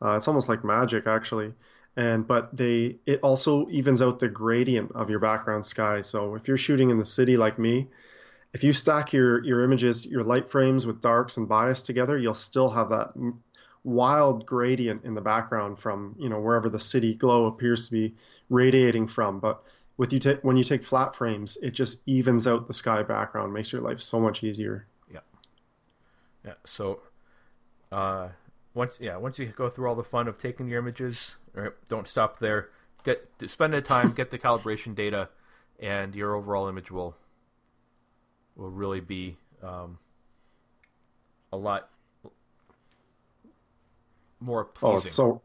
Uh, 0.00 0.12
it's 0.12 0.28
almost 0.28 0.48
like 0.48 0.62
magic, 0.62 1.06
actually 1.08 1.54
and 1.96 2.26
but 2.26 2.56
they 2.56 2.96
it 3.06 3.20
also 3.22 3.68
evens 3.68 4.02
out 4.02 4.18
the 4.18 4.28
gradient 4.28 4.92
of 4.92 5.10
your 5.10 5.18
background 5.18 5.64
sky. 5.64 6.00
So 6.00 6.34
if 6.34 6.46
you're 6.48 6.56
shooting 6.56 6.90
in 6.90 6.98
the 6.98 7.04
city 7.04 7.36
like 7.36 7.58
me 7.58 7.88
if 8.56 8.64
you 8.64 8.72
stack 8.72 9.12
your 9.12 9.44
your 9.44 9.62
images 9.62 10.06
your 10.06 10.24
light 10.24 10.50
frames 10.50 10.86
with 10.86 11.02
darks 11.02 11.36
and 11.36 11.46
bias 11.46 11.82
together 11.82 12.16
you'll 12.16 12.34
still 12.34 12.70
have 12.70 12.88
that 12.88 13.12
wild 13.84 14.46
gradient 14.46 15.04
in 15.04 15.14
the 15.14 15.20
background 15.20 15.78
from 15.78 16.16
you 16.18 16.28
know 16.28 16.40
wherever 16.40 16.68
the 16.68 16.80
city 16.80 17.14
glow 17.14 17.46
appears 17.46 17.86
to 17.86 17.92
be 17.92 18.14
radiating 18.48 19.06
from. 19.06 19.40
But 19.40 19.62
with 19.98 20.12
you 20.12 20.18
take 20.18 20.42
when 20.42 20.56
you 20.56 20.64
take 20.64 20.82
flat 20.82 21.14
frames 21.14 21.58
it 21.58 21.72
just 21.72 22.00
evens 22.06 22.46
out 22.46 22.66
the 22.66 22.74
sky 22.74 23.02
background 23.02 23.52
makes 23.52 23.72
your 23.72 23.82
life 23.82 24.00
so 24.00 24.18
much 24.18 24.42
easier. 24.42 24.86
Yeah. 25.12 25.20
Yeah. 26.44 26.54
So 26.64 27.02
uh 27.92 28.28
once 28.72 28.96
yeah 29.00 29.16
once 29.16 29.38
you 29.38 29.46
go 29.46 29.68
through 29.68 29.88
all 29.88 29.94
the 29.94 30.02
fun 30.02 30.28
of 30.28 30.38
taking 30.38 30.68
your 30.68 30.80
images 30.80 31.34
right 31.56 31.72
don't 31.88 32.06
stop 32.06 32.38
there 32.38 32.68
get 33.02 33.28
spend 33.46 33.72
the 33.72 33.80
time 33.80 34.12
get 34.12 34.30
the 34.30 34.38
calibration 34.38 34.94
data 34.94 35.28
and 35.80 36.14
your 36.14 36.34
overall 36.34 36.68
image 36.68 36.90
will 36.90 37.16
will 38.56 38.70
really 38.70 39.00
be 39.00 39.36
um, 39.62 39.98
a 41.52 41.56
lot 41.56 41.88
more 44.40 44.64
pleasing. 44.64 44.96
Oh, 44.96 45.02
it's 45.02 45.12
so 45.12 45.42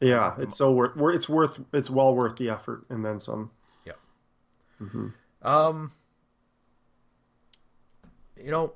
yeah, 0.00 0.34
it's 0.38 0.56
so 0.56 0.72
worth 0.72 0.92
it's 1.14 1.28
worth 1.28 1.60
it's 1.72 1.90
well 1.90 2.14
worth 2.14 2.36
the 2.36 2.50
effort 2.50 2.84
and 2.88 3.04
then 3.04 3.20
some. 3.20 3.50
Yeah. 3.84 3.92
Mm-hmm. 4.80 5.46
Um. 5.46 5.92
You 8.42 8.50
know, 8.50 8.72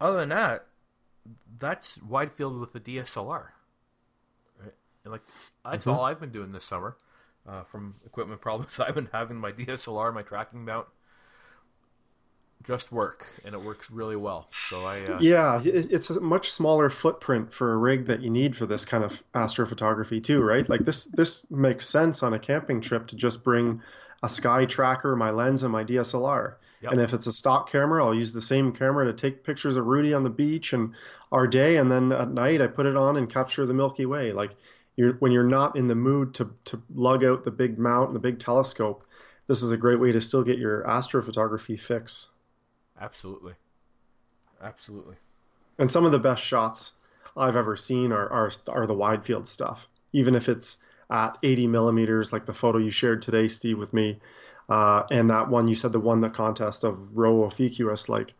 other 0.00 0.18
than 0.18 0.30
that, 0.30 0.66
that's 1.58 2.00
wide 2.02 2.32
field 2.32 2.58
with 2.58 2.72
the 2.72 2.80
DSLR. 2.80 3.46
Right? 4.58 4.74
And 5.04 5.12
like 5.12 5.22
that's 5.70 5.84
mm-hmm. 5.84 5.98
all 5.98 6.04
I've 6.04 6.20
been 6.20 6.32
doing 6.32 6.52
this 6.52 6.64
summer. 6.64 6.96
Uh, 7.48 7.62
from 7.62 7.94
equipment 8.04 8.40
problems 8.42 8.80
I've 8.80 8.94
been 8.94 9.08
having, 9.12 9.36
my 9.36 9.52
DSLR, 9.60 10.12
my 10.12 10.22
tracking 10.22 10.64
mount, 10.64 10.86
just 12.64 12.90
work, 12.90 13.26
and 13.44 13.54
it 13.54 13.62
works 13.62 13.90
really 13.90 14.16
well. 14.16 14.48
So 14.68 14.84
I 14.84 15.00
uh... 15.02 15.18
yeah, 15.20 15.60
it's 15.64 16.10
a 16.10 16.20
much 16.20 16.50
smaller 16.50 16.90
footprint 16.90 17.52
for 17.52 17.72
a 17.72 17.76
rig 17.76 18.06
that 18.06 18.20
you 18.20 18.30
need 18.30 18.56
for 18.56 18.66
this 18.66 18.84
kind 18.84 19.04
of 19.04 19.22
astrophotography 19.34 20.22
too, 20.22 20.42
right? 20.42 20.68
Like 20.68 20.84
this 20.84 21.04
this 21.04 21.48
makes 21.50 21.88
sense 21.88 22.22
on 22.24 22.34
a 22.34 22.38
camping 22.38 22.80
trip 22.80 23.06
to 23.08 23.16
just 23.16 23.44
bring 23.44 23.80
a 24.22 24.28
sky 24.28 24.64
tracker, 24.64 25.14
my 25.14 25.30
lens, 25.30 25.62
and 25.62 25.70
my 25.70 25.84
DSLR. 25.84 26.54
Yep. 26.82 26.92
And 26.92 27.00
if 27.00 27.14
it's 27.14 27.26
a 27.26 27.32
stock 27.32 27.70
camera, 27.70 28.04
I'll 28.04 28.14
use 28.14 28.32
the 28.32 28.40
same 28.40 28.72
camera 28.72 29.06
to 29.06 29.12
take 29.12 29.44
pictures 29.44 29.76
of 29.76 29.86
Rudy 29.86 30.12
on 30.12 30.24
the 30.24 30.30
beach 30.30 30.72
and 30.72 30.92
our 31.32 31.46
day, 31.46 31.76
and 31.76 31.90
then 31.90 32.12
at 32.12 32.30
night 32.30 32.60
I 32.60 32.66
put 32.66 32.86
it 32.86 32.96
on 32.96 33.16
and 33.16 33.30
capture 33.30 33.64
the 33.64 33.74
Milky 33.74 34.06
Way. 34.06 34.32
Like 34.32 34.56
you're 34.96 35.14
when 35.14 35.32
you're 35.32 35.44
not 35.44 35.76
in 35.76 35.88
the 35.88 35.94
mood 35.94 36.34
to 36.34 36.50
to 36.66 36.82
lug 36.94 37.24
out 37.24 37.44
the 37.44 37.50
big 37.50 37.78
mount 37.78 38.08
and 38.08 38.16
the 38.16 38.20
big 38.20 38.38
telescope, 38.38 39.04
this 39.46 39.62
is 39.62 39.70
a 39.70 39.76
great 39.76 40.00
way 40.00 40.12
to 40.12 40.20
still 40.20 40.42
get 40.42 40.58
your 40.58 40.82
astrophotography 40.84 41.78
fix. 41.78 42.28
Absolutely, 43.00 43.52
absolutely. 44.62 45.16
And 45.78 45.90
some 45.90 46.06
of 46.06 46.12
the 46.12 46.18
best 46.18 46.42
shots 46.42 46.94
I've 47.36 47.56
ever 47.56 47.76
seen 47.76 48.12
are 48.12 48.28
are, 48.28 48.50
are 48.68 48.86
the 48.86 48.94
wide 48.94 49.24
field 49.24 49.46
stuff, 49.46 49.86
even 50.12 50.34
if 50.34 50.48
it's 50.48 50.78
at 51.10 51.38
80 51.42 51.68
millimeters, 51.68 52.32
like 52.32 52.46
the 52.46 52.54
photo 52.54 52.78
you 52.78 52.90
shared 52.90 53.22
today, 53.22 53.48
Steve, 53.48 53.78
with 53.78 53.92
me. 53.92 54.18
Uh, 54.68 55.04
and 55.10 55.30
that 55.30 55.48
one 55.48 55.68
you 55.68 55.76
said 55.76 55.92
the 55.92 56.00
one 56.00 56.20
the 56.20 56.30
contest 56.30 56.82
of 56.82 57.16
Rho 57.16 57.44
Ophiuchus, 57.44 58.08
like 58.08 58.34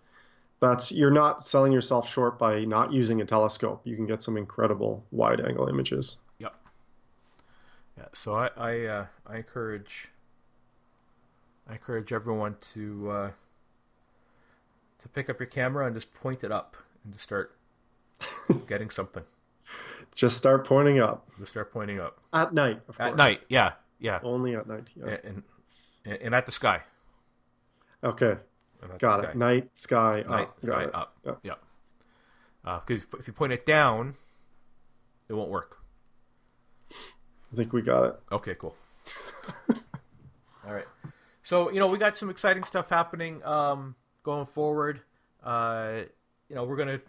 that's 0.61 0.91
you're 0.91 1.11
not 1.11 1.45
selling 1.45 1.73
yourself 1.73 2.11
short 2.11 2.39
by 2.39 2.65
not 2.65 2.93
using 2.93 3.21
a 3.21 3.25
telescope. 3.27 3.83
You 3.85 3.95
can 3.95 4.07
get 4.07 4.23
some 4.23 4.37
incredible 4.37 5.05
wide 5.13 5.41
angle 5.41 5.69
images. 5.69 6.17
Yeah. 8.07 8.11
So 8.15 8.35
I 8.35 8.51
I, 8.57 8.85
uh, 8.85 9.07
I 9.27 9.37
encourage 9.37 10.09
I 11.69 11.73
encourage 11.73 12.13
everyone 12.13 12.57
to 12.75 13.11
uh, 13.11 13.31
to 15.01 15.09
pick 15.09 15.29
up 15.31 15.39
your 15.41 15.49
camera 15.49 15.87
and 15.87 15.95
just 15.95 16.13
point 16.15 16.45
it 16.45 16.53
up 16.53 16.77
and 17.05 17.13
to 17.13 17.19
start 17.19 17.57
getting 18.69 18.91
something. 18.91 19.23
Just 20.15 20.37
start 20.37 20.67
pointing 20.67 20.99
up. 21.01 21.29
Just 21.39 21.51
start 21.51 21.73
pointing 21.73 22.01
up 22.01 22.19
at 22.33 22.55
night. 22.55 22.81
At 22.99 23.17
night, 23.17 23.41
yeah, 23.49 23.73
yeah. 23.99 24.21
Only 24.23 24.55
at 24.55 24.67
night. 24.67 24.89
Yeah. 24.97 25.17
And, 25.25 25.43
and, 26.05 26.15
and 26.23 26.35
at 26.35 26.47
the 26.47 26.53
sky. 26.53 26.81
Okay. 28.03 28.37
Got 28.99 29.25
it. 29.25 29.37
Night, 29.37 29.77
sky, 29.77 30.23
Night, 30.29 30.43
up. 30.49 30.57
sky, 30.63 30.73
Got 30.73 30.83
it. 30.85 30.95
up. 30.95 31.17
Yep. 31.25 31.39
Yeah. 31.43 32.81
Because 32.87 33.05
if 33.19 33.27
you 33.27 33.33
point 33.33 33.53
it 33.53 33.67
down, 33.67 34.15
it 35.29 35.33
won't 35.35 35.51
work. 35.51 35.79
I 37.57 37.59
think 37.59 37.73
we 37.73 37.81
got 37.81 38.05
it. 38.05 38.21
Okay, 38.31 38.55
cool. 38.59 38.77
All 40.67 40.75
right. 40.75 40.85
So 41.43 41.71
you 41.71 41.81
know 41.81 41.87
we 41.87 41.97
got 41.97 42.19
some 42.19 42.29
exciting 42.29 42.65
stuff 42.65 42.91
happening 42.91 43.43
um, 43.45 43.95
going 44.25 44.45
forward. 44.45 45.01
Uh, 45.43 46.03
you 46.51 46.55
know 46.55 46.65
we're 46.65 46.77
gonna 46.77 47.01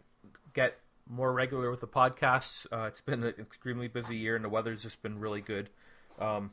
get 0.53 0.77
more 1.09 1.33
regular 1.33 1.69
with 1.69 1.81
the 1.81 1.87
podcasts. 1.87 2.65
Uh, 2.71 2.85
it's 2.85 3.01
been 3.01 3.25
an 3.25 3.33
extremely 3.37 3.89
busy 3.89 4.15
year, 4.15 4.37
and 4.37 4.45
the 4.45 4.47
weather's 4.47 4.83
just 4.83 5.01
been 5.03 5.19
really 5.19 5.41
good. 5.41 5.69
Um, 6.17 6.51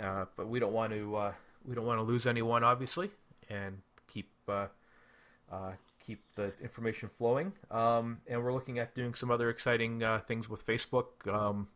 uh, 0.00 0.26
but 0.36 0.46
we 0.46 0.60
don't 0.60 0.72
want 0.72 0.92
to 0.92 1.16
uh, 1.16 1.32
we 1.66 1.74
don't 1.74 1.86
want 1.86 1.98
to 1.98 2.04
lose 2.04 2.28
anyone, 2.28 2.62
obviously, 2.62 3.10
and 3.48 3.78
keep 4.06 4.30
uh, 4.48 4.68
uh, 5.50 5.72
keep 5.98 6.22
the 6.36 6.52
information 6.62 7.10
flowing. 7.18 7.54
Um, 7.72 8.18
and 8.28 8.44
we're 8.44 8.52
looking 8.52 8.78
at 8.78 8.94
doing 8.94 9.14
some 9.14 9.32
other 9.32 9.50
exciting 9.50 10.00
things 10.28 10.48
with 10.48 10.64
Facebook 10.64 11.26
um, 11.26 11.66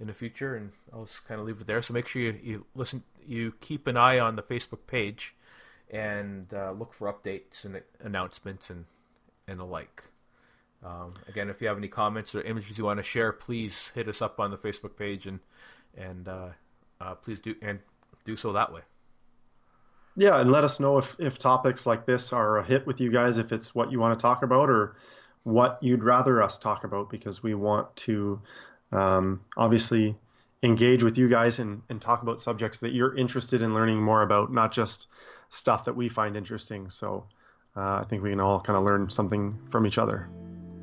in 0.00 0.06
the 0.06 0.14
future, 0.14 0.56
and 0.56 0.72
I'll 0.92 1.04
just 1.04 1.24
kind 1.26 1.40
of 1.40 1.46
leave 1.46 1.60
it 1.60 1.66
there. 1.66 1.82
So 1.82 1.92
make 1.92 2.08
sure 2.08 2.22
you, 2.22 2.38
you 2.42 2.66
listen, 2.74 3.02
you 3.26 3.52
keep 3.60 3.86
an 3.86 3.96
eye 3.96 4.18
on 4.18 4.36
the 4.36 4.42
Facebook 4.42 4.86
page, 4.86 5.34
and 5.90 6.52
uh, 6.54 6.72
look 6.72 6.94
for 6.94 7.12
updates 7.12 7.64
and 7.64 7.80
announcements 8.02 8.70
and 8.70 8.86
and 9.46 9.60
the 9.60 9.64
like. 9.64 10.04
Um, 10.82 11.14
again, 11.28 11.50
if 11.50 11.60
you 11.60 11.68
have 11.68 11.76
any 11.76 11.88
comments 11.88 12.34
or 12.34 12.40
images 12.40 12.78
you 12.78 12.84
want 12.84 12.98
to 12.98 13.02
share, 13.02 13.32
please 13.32 13.90
hit 13.94 14.08
us 14.08 14.22
up 14.22 14.40
on 14.40 14.50
the 14.50 14.56
Facebook 14.56 14.96
page 14.96 15.26
and 15.26 15.40
and 15.96 16.26
uh, 16.26 16.48
uh, 17.00 17.14
please 17.16 17.40
do 17.40 17.54
and 17.60 17.80
do 18.24 18.36
so 18.36 18.52
that 18.52 18.72
way. 18.72 18.80
Yeah, 20.16 20.40
and 20.40 20.50
let 20.50 20.64
us 20.64 20.80
know 20.80 20.98
if, 20.98 21.16
if 21.18 21.38
topics 21.38 21.86
like 21.86 22.04
this 22.04 22.32
are 22.32 22.58
a 22.58 22.64
hit 22.64 22.86
with 22.86 23.00
you 23.00 23.10
guys, 23.10 23.38
if 23.38 23.52
it's 23.52 23.74
what 23.74 23.92
you 23.92 24.00
want 24.00 24.18
to 24.18 24.22
talk 24.22 24.42
about 24.42 24.68
or 24.68 24.96
what 25.44 25.78
you'd 25.80 26.02
rather 26.02 26.42
us 26.42 26.58
talk 26.58 26.84
about, 26.84 27.10
because 27.10 27.42
we 27.42 27.54
want 27.54 27.94
to 27.96 28.40
um, 28.92 29.40
obviously 29.56 30.16
engage 30.62 31.02
with 31.02 31.16
you 31.16 31.28
guys 31.28 31.58
and, 31.58 31.82
and 31.88 32.00
talk 32.00 32.22
about 32.22 32.40
subjects 32.40 32.78
that 32.78 32.92
you're 32.92 33.16
interested 33.16 33.62
in 33.62 33.74
learning 33.74 34.00
more 34.02 34.22
about, 34.22 34.52
not 34.52 34.72
just 34.72 35.06
stuff 35.48 35.84
that 35.84 35.96
we 35.96 36.08
find 36.08 36.36
interesting. 36.36 36.90
So 36.90 37.24
uh, 37.76 37.80
I 37.80 38.04
think 38.08 38.22
we 38.22 38.30
can 38.30 38.40
all 38.40 38.60
kind 38.60 38.76
of 38.76 38.84
learn 38.84 39.08
something 39.10 39.58
from 39.70 39.86
each 39.86 39.98
other. 39.98 40.28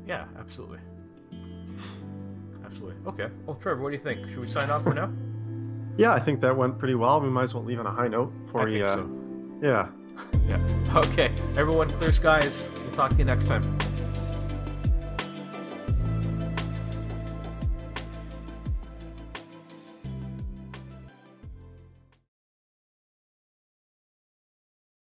Yeah, 0.06 0.24
absolutely. 0.38 0.80
Absolutely. 2.64 2.96
Okay. 3.06 3.28
Well, 3.46 3.56
Trevor, 3.56 3.82
what 3.82 3.90
do 3.90 3.96
you 3.96 4.02
think? 4.02 4.28
Should 4.28 4.40
we 4.40 4.48
sign 4.48 4.70
off 4.70 4.82
for 4.84 4.94
now? 4.94 5.10
Yeah, 5.98 6.12
I 6.12 6.20
think 6.20 6.40
that 6.42 6.56
went 6.56 6.78
pretty 6.78 6.94
well. 6.94 7.20
We 7.20 7.28
might 7.28 7.42
as 7.42 7.54
well 7.54 7.64
leave 7.64 7.80
on 7.80 7.86
a 7.86 7.90
high 7.90 8.06
note 8.06 8.32
for 8.52 8.60
I 8.60 8.64
we. 8.66 8.82
Uh, 8.82 8.86
so. 8.86 9.10
Yeah. 9.60 9.88
Yeah. 10.48 10.64
Okay. 10.94 11.32
Everyone, 11.56 11.90
clear 11.90 12.12
skies. 12.12 12.64
We'll 12.76 12.92
talk 12.92 13.10
to 13.10 13.16
you 13.16 13.24
next 13.24 13.46
time. 13.48 13.78